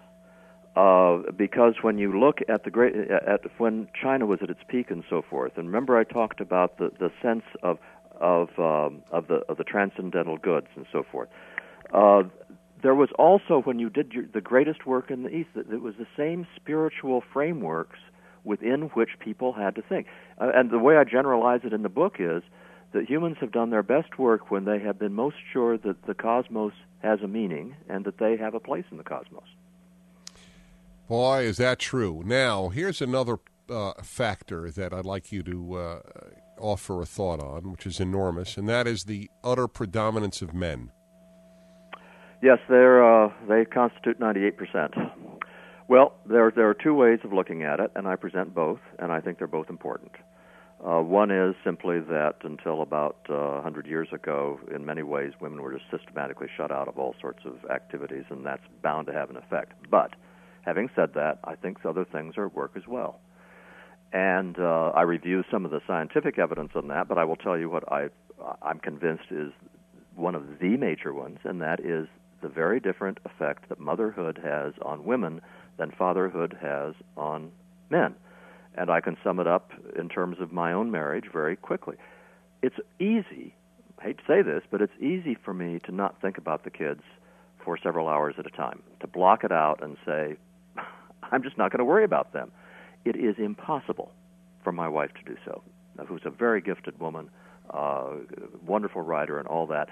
Uh, 0.76 1.18
because 1.36 1.74
when 1.82 1.98
you 1.98 2.18
look 2.18 2.38
at 2.48 2.62
the 2.62 2.70
great 2.70 2.94
at 3.10 3.40
when 3.58 3.88
China 4.00 4.24
was 4.24 4.38
at 4.40 4.50
its 4.50 4.60
peak 4.68 4.90
and 4.90 5.02
so 5.10 5.20
forth, 5.28 5.52
and 5.56 5.66
remember 5.66 5.98
I 5.98 6.04
talked 6.04 6.40
about 6.40 6.78
the 6.78 6.90
the 6.98 7.10
sense 7.20 7.42
of 7.62 7.78
of 8.20 8.50
um, 8.58 9.02
of 9.10 9.26
the 9.26 9.42
of 9.48 9.56
the 9.56 9.64
transcendental 9.64 10.38
goods 10.38 10.68
and 10.76 10.86
so 10.92 11.04
forth. 11.10 11.28
Uh, 11.92 12.22
there 12.82 12.94
was 12.94 13.08
also 13.18 13.60
when 13.62 13.78
you 13.78 13.90
did 13.90 14.12
your, 14.12 14.24
the 14.32 14.40
greatest 14.40 14.86
work 14.86 15.10
in 15.10 15.22
the 15.24 15.28
East, 15.28 15.50
it 15.54 15.82
was 15.82 15.94
the 15.98 16.06
same 16.16 16.46
spiritual 16.56 17.22
frameworks 17.32 17.98
within 18.44 18.82
which 18.94 19.10
people 19.18 19.52
had 19.52 19.74
to 19.74 19.82
think. 19.82 20.06
Uh, 20.40 20.50
and 20.54 20.70
the 20.70 20.78
way 20.78 20.96
I 20.96 21.04
generalize 21.04 21.60
it 21.64 21.72
in 21.72 21.82
the 21.82 21.88
book 21.88 22.16
is 22.18 22.42
that 22.92 23.08
humans 23.08 23.36
have 23.40 23.52
done 23.52 23.70
their 23.70 23.82
best 23.82 24.18
work 24.18 24.50
when 24.50 24.64
they 24.64 24.78
have 24.78 24.98
been 24.98 25.12
most 25.12 25.36
sure 25.52 25.76
that 25.78 26.06
the 26.06 26.14
cosmos 26.14 26.72
has 27.02 27.20
a 27.22 27.28
meaning 27.28 27.76
and 27.88 28.04
that 28.04 28.18
they 28.18 28.36
have 28.36 28.54
a 28.54 28.60
place 28.60 28.84
in 28.90 28.96
the 28.96 29.04
cosmos. 29.04 29.44
Boy, 31.10 31.40
is 31.40 31.56
that 31.56 31.80
true. 31.80 32.22
Now, 32.24 32.68
here's 32.68 33.02
another 33.02 33.38
uh, 33.68 33.94
factor 34.00 34.70
that 34.70 34.92
I'd 34.92 35.04
like 35.04 35.32
you 35.32 35.42
to 35.42 35.74
uh, 35.74 36.00
offer 36.56 37.02
a 37.02 37.04
thought 37.04 37.40
on, 37.40 37.72
which 37.72 37.84
is 37.84 37.98
enormous, 37.98 38.56
and 38.56 38.68
that 38.68 38.86
is 38.86 39.02
the 39.02 39.28
utter 39.42 39.66
predominance 39.66 40.40
of 40.40 40.54
men. 40.54 40.92
Yes, 42.44 42.58
they're 42.68 43.02
uh, 43.02 43.32
they 43.48 43.64
constitute 43.64 44.20
98 44.20 44.56
percent. 44.56 44.94
Well, 45.88 46.14
there 46.26 46.52
there 46.54 46.68
are 46.68 46.74
two 46.74 46.94
ways 46.94 47.18
of 47.24 47.32
looking 47.32 47.64
at 47.64 47.80
it, 47.80 47.90
and 47.96 48.06
I 48.06 48.14
present 48.14 48.54
both, 48.54 48.78
and 49.00 49.10
I 49.10 49.20
think 49.20 49.38
they're 49.38 49.48
both 49.48 49.68
important. 49.68 50.12
Uh, 50.78 51.00
one 51.00 51.32
is 51.32 51.56
simply 51.64 51.98
that 51.98 52.36
until 52.44 52.82
about 52.82 53.16
uh, 53.28 53.34
100 53.34 53.84
years 53.84 54.06
ago, 54.12 54.60
in 54.72 54.86
many 54.86 55.02
ways, 55.02 55.32
women 55.40 55.60
were 55.60 55.72
just 55.72 55.90
systematically 55.90 56.46
shut 56.56 56.70
out 56.70 56.86
of 56.86 57.00
all 57.00 57.16
sorts 57.20 57.40
of 57.44 57.68
activities, 57.68 58.26
and 58.30 58.46
that's 58.46 58.62
bound 58.80 59.08
to 59.08 59.12
have 59.12 59.28
an 59.28 59.36
effect. 59.36 59.72
But 59.90 60.14
having 60.62 60.90
said 60.94 61.14
that, 61.14 61.38
I 61.44 61.54
think 61.54 61.78
other 61.84 62.04
things 62.04 62.36
are 62.36 62.46
at 62.46 62.54
work 62.54 62.72
as 62.76 62.86
well. 62.86 63.20
And 64.12 64.58
uh, 64.58 64.90
I 64.94 65.02
review 65.02 65.44
some 65.50 65.64
of 65.64 65.70
the 65.70 65.80
scientific 65.86 66.38
evidence 66.38 66.72
on 66.74 66.88
that, 66.88 67.08
but 67.08 67.18
I 67.18 67.24
will 67.24 67.36
tell 67.36 67.56
you 67.56 67.70
what 67.70 67.90
I, 67.92 68.08
I'm 68.62 68.80
convinced 68.80 69.30
is 69.30 69.52
one 70.16 70.34
of 70.34 70.58
the 70.60 70.76
major 70.76 71.14
ones, 71.14 71.38
and 71.44 71.60
that 71.60 71.80
is 71.80 72.08
the 72.42 72.48
very 72.48 72.80
different 72.80 73.18
effect 73.24 73.68
that 73.68 73.78
motherhood 73.78 74.40
has 74.42 74.72
on 74.82 75.04
women 75.04 75.40
than 75.76 75.90
fatherhood 75.90 76.56
has 76.60 76.94
on 77.16 77.52
men. 77.88 78.14
And 78.74 78.90
I 78.90 79.00
can 79.00 79.16
sum 79.22 79.40
it 79.40 79.46
up 79.46 79.72
in 79.96 80.08
terms 80.08 80.38
of 80.40 80.52
my 80.52 80.72
own 80.72 80.90
marriage 80.90 81.26
very 81.32 81.56
quickly. 81.56 81.96
It's 82.62 82.76
easy, 82.98 83.54
I 83.98 84.04
hate 84.04 84.18
to 84.18 84.24
say 84.26 84.42
this, 84.42 84.62
but 84.70 84.80
it's 84.80 84.92
easy 85.00 85.36
for 85.44 85.54
me 85.54 85.78
to 85.84 85.92
not 85.92 86.20
think 86.20 86.38
about 86.38 86.64
the 86.64 86.70
kids 86.70 87.02
for 87.64 87.78
several 87.78 88.08
hours 88.08 88.34
at 88.38 88.46
a 88.46 88.50
time, 88.50 88.82
to 89.00 89.06
block 89.06 89.44
it 89.44 89.52
out 89.52 89.82
and 89.82 89.96
say, 90.04 90.36
I'm 91.30 91.42
just 91.42 91.58
not 91.58 91.70
going 91.70 91.78
to 91.78 91.84
worry 91.84 92.04
about 92.04 92.32
them. 92.32 92.50
It 93.04 93.16
is 93.16 93.36
impossible 93.38 94.12
for 94.62 94.72
my 94.72 94.88
wife 94.88 95.10
to 95.14 95.22
do 95.22 95.38
so, 95.44 95.62
who's 96.06 96.22
a 96.24 96.30
very 96.30 96.60
gifted 96.60 96.98
woman, 97.00 97.30
uh, 97.70 98.10
wonderful 98.66 99.02
writer, 99.02 99.38
and 99.38 99.48
all 99.48 99.66
that. 99.68 99.88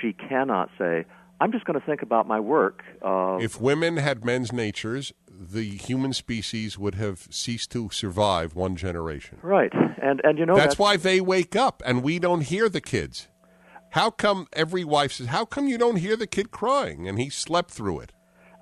She 0.00 0.12
cannot 0.12 0.70
say, 0.78 1.04
I'm 1.40 1.52
just 1.52 1.64
going 1.64 1.78
to 1.78 1.84
think 1.84 2.02
about 2.02 2.28
my 2.28 2.40
work. 2.40 2.82
Uh, 3.02 3.38
if 3.40 3.60
women 3.60 3.96
had 3.96 4.24
men's 4.24 4.52
natures, 4.52 5.12
the 5.28 5.64
human 5.64 6.12
species 6.12 6.78
would 6.78 6.94
have 6.94 7.26
ceased 7.30 7.70
to 7.72 7.90
survive 7.90 8.54
one 8.54 8.76
generation. 8.76 9.38
Right, 9.42 9.72
and 10.00 10.20
and 10.24 10.38
you 10.38 10.46
know 10.46 10.54
that's, 10.54 10.68
that's 10.68 10.78
why 10.78 10.96
they 10.96 11.20
wake 11.20 11.56
up 11.56 11.82
and 11.84 12.02
we 12.02 12.18
don't 12.18 12.42
hear 12.42 12.68
the 12.68 12.80
kids. 12.80 13.28
How 13.90 14.10
come 14.10 14.46
every 14.52 14.84
wife 14.84 15.12
says, 15.12 15.26
"How 15.26 15.44
come 15.44 15.68
you 15.68 15.76
don't 15.76 15.96
hear 15.96 16.16
the 16.16 16.26
kid 16.26 16.50
crying?" 16.50 17.08
and 17.08 17.18
he 17.18 17.28
slept 17.28 17.70
through 17.70 18.00
it? 18.00 18.12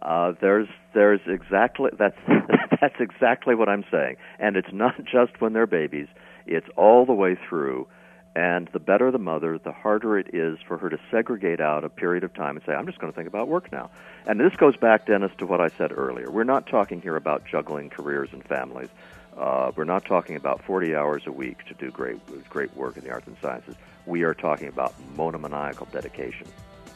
Uh, 0.03 0.33
there's 0.41 0.69
there's 0.95 1.21
exactly 1.27 1.91
that's 1.97 2.19
that's 2.81 3.01
exactly 3.01 3.55
what 3.55 3.69
I'm 3.69 3.85
saying, 3.91 4.17
and 4.39 4.57
it's 4.57 4.73
not 4.73 4.97
just 5.11 5.41
when 5.41 5.53
they're 5.53 5.67
babies; 5.67 6.09
it's 6.47 6.69
all 6.77 7.07
the 7.07 7.15
way 7.15 7.37
through. 7.49 7.87
And 8.35 8.67
the 8.73 8.81
better 8.81 9.11
the 9.11 9.19
mother, 9.19 9.59
the 9.59 9.73
harder 9.73 10.19
it 10.19 10.35
is 10.35 10.59
for 10.67 10.79
her 10.79 10.89
to 10.89 10.99
segregate 11.11 11.61
out 11.61 11.85
a 11.85 11.91
period 11.91 12.25
of 12.25 12.33
time 12.33 12.57
and 12.57 12.65
say, 12.65 12.73
I'm 12.73 12.87
just 12.87 12.99
going 12.99 13.13
to 13.13 13.15
think 13.15 13.29
about 13.29 13.47
work 13.47 13.71
now. 13.71 13.91
And 14.27 14.41
this 14.41 14.57
goes 14.57 14.75
back, 14.75 15.05
Dennis, 15.05 15.31
to 15.37 15.45
what 15.45 15.61
I 15.61 15.69
said 15.77 15.93
earlier. 15.95 16.31
We're 16.31 16.45
not 16.45 16.67
talking 16.67 17.03
here 17.03 17.17
about 17.17 17.45
juggling 17.45 17.91
careers 17.91 18.31
and 18.33 18.43
families. 18.43 18.89
Uh, 19.37 19.73
we're 19.77 19.85
not 19.85 20.07
talking 20.07 20.37
about 20.37 20.65
40 20.65 20.95
hours 20.95 21.25
a 21.27 21.33
week 21.33 21.67
to 21.67 21.75
do 21.75 21.91
great, 21.91 22.19
great 22.49 22.75
work 22.75 22.97
in 22.97 23.05
the 23.05 23.11
arts 23.11 23.27
and 23.27 23.37
sciences. 23.43 23.75
We 24.07 24.23
are 24.23 24.33
talking 24.33 24.69
about 24.69 24.95
monomaniacal 25.15 25.89
dedication. 25.93 26.47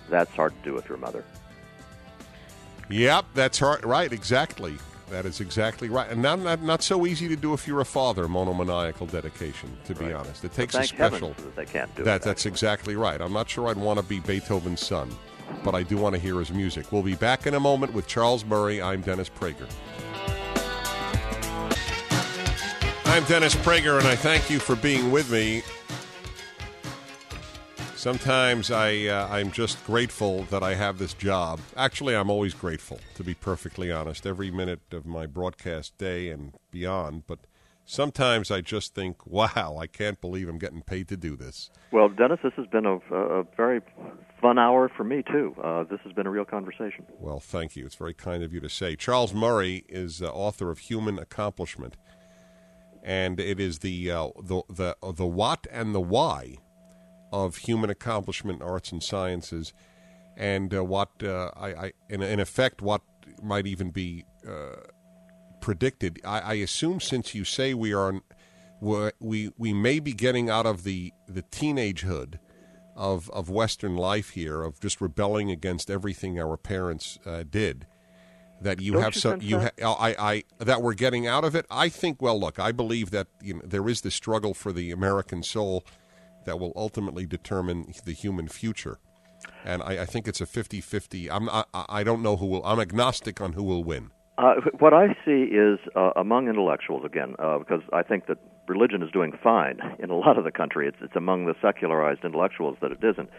That's 0.08 0.34
hard 0.34 0.54
to 0.56 0.70
do 0.70 0.72
with 0.72 0.88
your 0.88 0.96
mother. 0.96 1.22
Yep, 2.88 3.24
that's. 3.34 3.60
Right, 3.60 4.12
exactly. 4.12 4.76
That 5.10 5.24
is 5.24 5.40
exactly 5.40 5.88
right, 5.88 6.10
and 6.10 6.20
not, 6.20 6.40
not 6.40 6.62
not 6.62 6.82
so 6.82 7.06
easy 7.06 7.28
to 7.28 7.36
do 7.36 7.54
if 7.54 7.68
you're 7.68 7.80
a 7.80 7.84
father. 7.84 8.26
Monomaniacal 8.26 9.06
dedication, 9.06 9.76
to 9.84 9.94
be 9.94 10.06
right. 10.06 10.14
honest, 10.14 10.44
it 10.44 10.52
takes 10.52 10.74
well, 10.74 10.82
a 10.82 10.86
special. 10.86 11.28
That 11.28 11.54
they 11.54 11.64
can't 11.64 11.94
do 11.94 12.02
that. 12.02 12.16
It, 12.16 12.22
that's 12.22 12.44
exactly 12.44 12.96
right. 12.96 13.20
I'm 13.20 13.32
not 13.32 13.48
sure 13.48 13.68
I'd 13.68 13.76
want 13.76 14.00
to 14.00 14.04
be 14.04 14.18
Beethoven's 14.18 14.84
son, 14.84 15.08
but 15.62 15.76
I 15.76 15.84
do 15.84 15.96
want 15.96 16.16
to 16.16 16.20
hear 16.20 16.40
his 16.40 16.50
music. 16.50 16.90
We'll 16.90 17.04
be 17.04 17.14
back 17.14 17.46
in 17.46 17.54
a 17.54 17.60
moment 17.60 17.94
with 17.94 18.08
Charles 18.08 18.44
Murray. 18.44 18.82
I'm 18.82 19.00
Dennis 19.00 19.28
Prager. 19.28 19.70
I'm 23.04 23.24
Dennis 23.24 23.54
Prager, 23.54 23.98
and 23.98 24.08
I 24.08 24.16
thank 24.16 24.50
you 24.50 24.58
for 24.58 24.74
being 24.74 25.12
with 25.12 25.30
me 25.30 25.62
Sometimes 27.96 28.70
I 28.70 29.06
uh, 29.06 29.26
I'm 29.30 29.50
just 29.50 29.84
grateful 29.86 30.42
that 30.50 30.62
I 30.62 30.74
have 30.74 30.98
this 30.98 31.14
job. 31.14 31.60
Actually, 31.78 32.14
I'm 32.14 32.28
always 32.28 32.52
grateful, 32.52 33.00
to 33.14 33.24
be 33.24 33.32
perfectly 33.32 33.90
honest, 33.90 34.26
every 34.26 34.50
minute 34.50 34.82
of 34.92 35.06
my 35.06 35.24
broadcast 35.24 35.96
day 35.96 36.28
and 36.28 36.52
beyond. 36.70 37.26
But 37.26 37.38
sometimes 37.86 38.50
I 38.50 38.60
just 38.60 38.94
think, 38.94 39.26
wow, 39.26 39.78
I 39.80 39.86
can't 39.86 40.20
believe 40.20 40.46
I'm 40.46 40.58
getting 40.58 40.82
paid 40.82 41.08
to 41.08 41.16
do 41.16 41.36
this. 41.36 41.70
Well, 41.90 42.10
Dennis, 42.10 42.38
this 42.42 42.52
has 42.58 42.66
been 42.66 42.84
a, 42.84 42.96
a 43.14 43.44
very 43.56 43.80
fun 44.42 44.58
hour 44.58 44.90
for 44.94 45.02
me 45.02 45.22
too. 45.32 45.56
Uh, 45.64 45.84
this 45.84 46.00
has 46.04 46.12
been 46.12 46.26
a 46.26 46.30
real 46.30 46.44
conversation. 46.44 47.06
Well, 47.18 47.40
thank 47.40 47.76
you. 47.76 47.86
It's 47.86 47.94
very 47.94 48.14
kind 48.14 48.42
of 48.42 48.52
you 48.52 48.60
to 48.60 48.68
say. 48.68 48.94
Charles 48.96 49.32
Murray 49.32 49.86
is 49.88 50.20
uh, 50.20 50.28
author 50.28 50.70
of 50.70 50.80
Human 50.80 51.18
Accomplishment, 51.18 51.96
and 53.02 53.40
it 53.40 53.58
is 53.58 53.78
the 53.78 54.10
uh, 54.10 54.28
the 54.38 54.62
the 54.68 54.96
the 55.14 55.26
what 55.26 55.66
and 55.72 55.94
the 55.94 56.00
why 56.00 56.58
of 57.44 57.56
human 57.56 57.90
accomplishment 57.90 58.62
in 58.62 58.66
arts 58.66 58.90
and 58.92 59.02
sciences, 59.02 59.74
and 60.38 60.74
uh, 60.74 60.82
what 60.82 61.10
uh, 61.22 61.50
I, 61.54 61.68
I 61.68 61.92
in, 62.08 62.22
in, 62.22 62.40
effect, 62.40 62.80
what 62.80 63.02
might 63.42 63.66
even 63.66 63.90
be 63.90 64.24
uh, 64.48 64.76
predicted. 65.60 66.20
I, 66.24 66.40
I, 66.40 66.54
assume 66.54 67.00
since 67.00 67.34
you 67.34 67.44
say 67.44 67.74
we 67.74 67.92
are, 67.92 68.22
we 68.80 69.50
we 69.58 69.74
may 69.74 70.00
be 70.00 70.14
getting 70.14 70.48
out 70.48 70.64
of 70.64 70.82
the 70.84 71.12
the 71.28 71.42
teenagehood 71.42 72.38
of 72.96 73.28
of 73.30 73.50
Western 73.50 73.96
life 73.96 74.30
here, 74.30 74.62
of 74.62 74.80
just 74.80 75.02
rebelling 75.02 75.50
against 75.50 75.90
everything 75.90 76.40
our 76.40 76.56
parents 76.56 77.18
uh, 77.26 77.44
did. 77.48 77.86
That 78.62 78.80
you 78.80 78.94
Don't 78.94 79.02
have 79.02 79.14
you 79.14 79.20
some, 79.20 79.40
you 79.42 79.60
ha- 79.60 79.96
I, 80.00 80.16
I, 80.18 80.64
that 80.64 80.80
we're 80.80 80.94
getting 80.94 81.26
out 81.26 81.44
of 81.44 81.54
it. 81.54 81.66
I 81.70 81.90
think. 81.90 82.22
Well, 82.22 82.40
look, 82.40 82.58
I 82.58 82.72
believe 82.72 83.10
that 83.10 83.26
you 83.42 83.54
know, 83.54 83.60
there 83.62 83.86
is 83.86 84.00
the 84.00 84.10
struggle 84.10 84.54
for 84.54 84.72
the 84.72 84.90
American 84.90 85.42
soul 85.42 85.84
that 86.46 86.58
will 86.58 86.72
ultimately 86.74 87.26
determine 87.26 87.92
the 88.04 88.12
human 88.12 88.48
future. 88.48 88.98
And 89.64 89.82
I, 89.82 90.02
I 90.02 90.06
think 90.06 90.26
it's 90.26 90.40
a 90.40 90.46
50 90.46 90.80
50. 90.80 91.30
I'm, 91.30 91.48
I, 91.48 91.64
I 91.74 92.04
don't 92.04 92.22
know 92.22 92.36
who 92.36 92.46
will, 92.46 92.64
I'm 92.64 92.80
agnostic 92.80 93.40
on 93.40 93.52
who 93.52 93.62
will 93.62 93.84
win. 93.84 94.10
Uh, 94.38 94.54
what 94.78 94.92
I 94.92 95.08
see 95.24 95.44
is 95.44 95.78
uh, 95.94 96.10
among 96.16 96.48
intellectuals, 96.48 97.04
again, 97.04 97.34
uh, 97.38 97.58
because 97.58 97.80
I 97.92 98.02
think 98.02 98.26
that 98.26 98.36
religion 98.68 99.02
is 99.02 99.10
doing 99.10 99.32
fine 99.42 99.78
in 99.98 100.10
a 100.10 100.16
lot 100.16 100.36
of 100.38 100.44
the 100.44 100.50
country. 100.50 100.86
It's, 100.88 100.98
it's 101.00 101.16
among 101.16 101.46
the 101.46 101.54
secularized 101.62 102.24
intellectuals 102.24 102.76
that 102.82 102.92
it 102.92 102.98
isn't. 103.02 103.30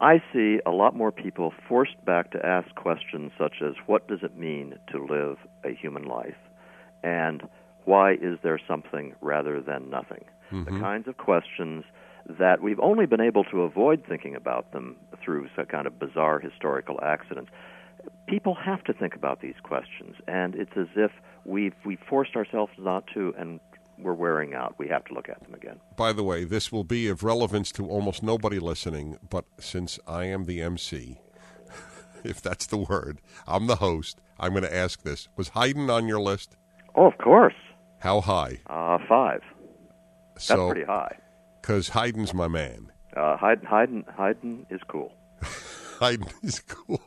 I 0.00 0.22
see 0.32 0.60
a 0.64 0.70
lot 0.70 0.96
more 0.96 1.12
people 1.12 1.52
forced 1.68 2.02
back 2.06 2.30
to 2.30 2.44
ask 2.44 2.74
questions 2.74 3.32
such 3.38 3.56
as 3.62 3.74
what 3.86 4.08
does 4.08 4.20
it 4.22 4.36
mean 4.38 4.76
to 4.92 5.04
live 5.04 5.36
a 5.62 5.74
human 5.74 6.04
life? 6.04 6.38
And 7.02 7.42
why 7.84 8.12
is 8.12 8.38
there 8.42 8.58
something 8.66 9.14
rather 9.20 9.60
than 9.60 9.90
nothing? 9.90 10.24
Mm-hmm. 10.50 10.74
The 10.74 10.80
kinds 10.80 11.06
of 11.06 11.18
questions 11.18 11.84
that 12.38 12.62
we've 12.62 12.80
only 12.80 13.06
been 13.06 13.20
able 13.20 13.44
to 13.44 13.62
avoid 13.62 14.04
thinking 14.08 14.34
about 14.34 14.72
them 14.72 14.96
through 15.22 15.48
some 15.56 15.66
kind 15.66 15.86
of 15.86 15.98
bizarre 15.98 16.38
historical 16.38 16.98
accidents. 17.02 17.50
People 18.28 18.54
have 18.54 18.82
to 18.84 18.92
think 18.92 19.14
about 19.14 19.40
these 19.40 19.54
questions, 19.62 20.16
and 20.26 20.54
it's 20.54 20.72
as 20.76 20.86
if 20.96 21.10
we've 21.44 21.74
we 21.84 21.98
forced 22.08 22.36
ourselves 22.36 22.72
not 22.78 23.04
to, 23.14 23.34
and 23.38 23.60
we're 23.98 24.14
wearing 24.14 24.54
out. 24.54 24.76
We 24.78 24.88
have 24.88 25.04
to 25.06 25.14
look 25.14 25.28
at 25.28 25.42
them 25.42 25.52
again. 25.54 25.80
By 25.96 26.12
the 26.12 26.22
way, 26.22 26.44
this 26.44 26.72
will 26.72 26.84
be 26.84 27.08
of 27.08 27.22
relevance 27.22 27.70
to 27.72 27.86
almost 27.86 28.22
nobody 28.22 28.58
listening, 28.58 29.18
but 29.28 29.44
since 29.58 29.98
I 30.06 30.24
am 30.24 30.46
the 30.46 30.62
MC, 30.62 31.18
if 32.24 32.40
that's 32.40 32.66
the 32.66 32.78
word, 32.78 33.20
I'm 33.46 33.66
the 33.66 33.76
host. 33.76 34.20
I'm 34.38 34.52
going 34.52 34.62
to 34.62 34.74
ask 34.74 35.02
this: 35.02 35.28
Was 35.36 35.50
Haydn 35.50 35.90
on 35.90 36.08
your 36.08 36.20
list? 36.20 36.56
Oh, 36.94 37.06
of 37.06 37.18
course. 37.18 37.54
How 37.98 38.22
high? 38.22 38.60
Uh, 38.66 38.96
five. 39.06 39.42
That's 40.36 40.48
pretty 40.48 40.84
high 40.84 41.18
because 41.60 41.90
Haydn's 41.90 42.34
my 42.34 42.48
man. 42.48 42.90
Uh, 43.16 43.36
Haydn, 43.36 43.66
Haydn, 43.66 44.04
Haydn 44.16 44.66
is 44.70 44.80
cool. 44.88 45.12
Haydn 46.00 46.28
is 46.42 46.60
cool. 46.60 47.02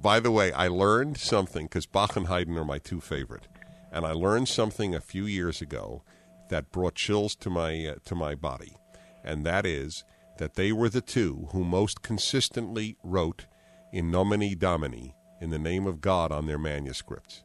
By 0.00 0.20
the 0.20 0.30
way, 0.30 0.52
I 0.52 0.68
learned 0.68 1.18
something 1.18 1.66
because 1.66 1.86
Bach 1.86 2.16
and 2.16 2.26
Haydn 2.26 2.56
are 2.56 2.64
my 2.64 2.78
two 2.78 3.00
favorite, 3.00 3.48
and 3.92 4.06
I 4.06 4.12
learned 4.12 4.48
something 4.48 4.94
a 4.94 5.00
few 5.00 5.26
years 5.26 5.60
ago 5.60 6.02
that 6.48 6.70
brought 6.70 6.94
chills 6.94 7.34
to 7.36 7.50
my 7.50 7.86
uh, 7.86 7.94
to 8.04 8.14
my 8.14 8.34
body, 8.34 8.76
and 9.22 9.44
that 9.44 9.66
is 9.66 10.04
that 10.38 10.54
they 10.54 10.72
were 10.72 10.88
the 10.88 11.00
two 11.00 11.48
who 11.52 11.64
most 11.64 12.02
consistently 12.02 12.96
wrote 13.02 13.46
in 13.92 14.10
nomine 14.10 14.56
domini 14.58 15.14
in 15.40 15.50
the 15.50 15.58
name 15.58 15.86
of 15.86 16.00
God 16.00 16.32
on 16.32 16.46
their 16.46 16.58
manuscripts. 16.58 17.44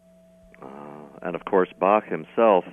Uh, 0.62 0.68
and 1.22 1.36
of 1.36 1.46
course, 1.46 1.70
Bach 1.80 2.06
himself 2.06 2.64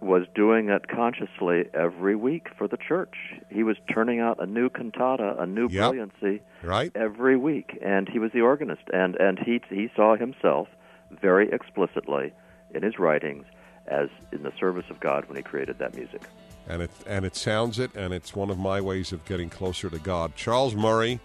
was 0.00 0.26
doing 0.34 0.68
it 0.68 0.88
consciously 0.88 1.64
every 1.72 2.14
week 2.14 2.48
for 2.56 2.68
the 2.68 2.76
church. 2.76 3.14
He 3.50 3.62
was 3.62 3.76
turning 3.92 4.20
out 4.20 4.42
a 4.42 4.46
new 4.46 4.68
cantata, 4.68 5.36
a 5.38 5.46
new 5.46 5.68
yep. 5.70 5.90
brilliancy 5.90 6.42
right. 6.62 6.92
every 6.94 7.36
week, 7.36 7.78
and 7.82 8.08
he 8.08 8.18
was 8.18 8.32
the 8.32 8.42
organist, 8.42 8.82
and 8.92 9.16
and 9.16 9.38
he 9.38 9.60
he 9.70 9.90
saw 9.96 10.16
himself 10.16 10.68
very 11.10 11.50
explicitly 11.50 12.32
in 12.74 12.82
his 12.82 12.98
writings 12.98 13.46
as 13.86 14.08
in 14.32 14.42
the 14.42 14.52
service 14.58 14.86
of 14.90 15.00
God 15.00 15.26
when 15.28 15.36
he 15.36 15.42
created 15.42 15.78
that 15.78 15.94
music. 15.94 16.22
And 16.68 16.82
it 16.82 16.90
and 17.06 17.24
it 17.24 17.36
sounds 17.36 17.78
it, 17.78 17.94
and 17.94 18.12
it's 18.12 18.34
one 18.34 18.50
of 18.50 18.58
my 18.58 18.80
ways 18.80 19.12
of 19.12 19.24
getting 19.24 19.48
closer 19.48 19.88
to 19.88 19.98
God. 19.98 20.34
Charles 20.36 20.74
Murray. 20.74 21.20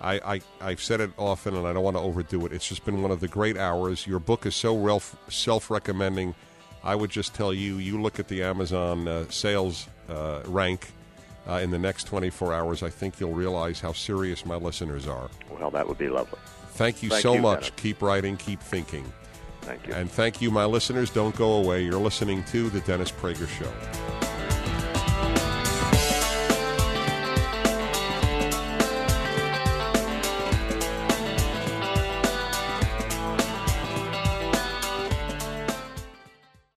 I, 0.00 0.34
I, 0.34 0.40
I've 0.60 0.82
said 0.82 1.00
it 1.00 1.12
often, 1.16 1.54
and 1.54 1.64
I 1.64 1.72
don't 1.72 1.84
want 1.84 1.96
to 1.96 2.02
overdo 2.02 2.44
it. 2.44 2.52
It's 2.52 2.66
just 2.66 2.84
been 2.84 3.02
one 3.02 3.12
of 3.12 3.20
the 3.20 3.28
great 3.28 3.56
hours. 3.56 4.04
Your 4.04 4.18
book 4.18 4.46
is 4.46 4.56
so 4.56 5.00
self 5.28 5.70
recommending. 5.70 6.34
I 6.84 6.94
would 6.94 7.10
just 7.10 7.34
tell 7.34 7.54
you, 7.54 7.76
you 7.76 8.00
look 8.00 8.18
at 8.18 8.28
the 8.28 8.42
Amazon 8.42 9.06
uh, 9.06 9.24
sales 9.28 9.86
uh, 10.08 10.42
rank 10.46 10.90
uh, 11.48 11.54
in 11.54 11.70
the 11.70 11.78
next 11.78 12.04
24 12.04 12.52
hours. 12.52 12.82
I 12.82 12.90
think 12.90 13.20
you'll 13.20 13.34
realize 13.34 13.80
how 13.80 13.92
serious 13.92 14.44
my 14.44 14.56
listeners 14.56 15.06
are. 15.06 15.30
Well, 15.50 15.70
that 15.70 15.86
would 15.86 15.98
be 15.98 16.08
lovely. 16.08 16.38
Thank 16.70 17.02
you 17.02 17.10
thank 17.10 17.22
so 17.22 17.34
you, 17.34 17.40
much. 17.40 17.60
Dennis. 17.60 17.82
Keep 17.82 18.02
writing, 18.02 18.36
keep 18.36 18.60
thinking. 18.60 19.10
Thank 19.62 19.86
you. 19.86 19.94
And 19.94 20.10
thank 20.10 20.42
you, 20.42 20.50
my 20.50 20.64
listeners. 20.64 21.10
Don't 21.10 21.36
go 21.36 21.52
away. 21.52 21.84
You're 21.84 22.00
listening 22.00 22.42
to 22.44 22.68
The 22.70 22.80
Dennis 22.80 23.12
Prager 23.12 23.48
Show. 23.48 24.21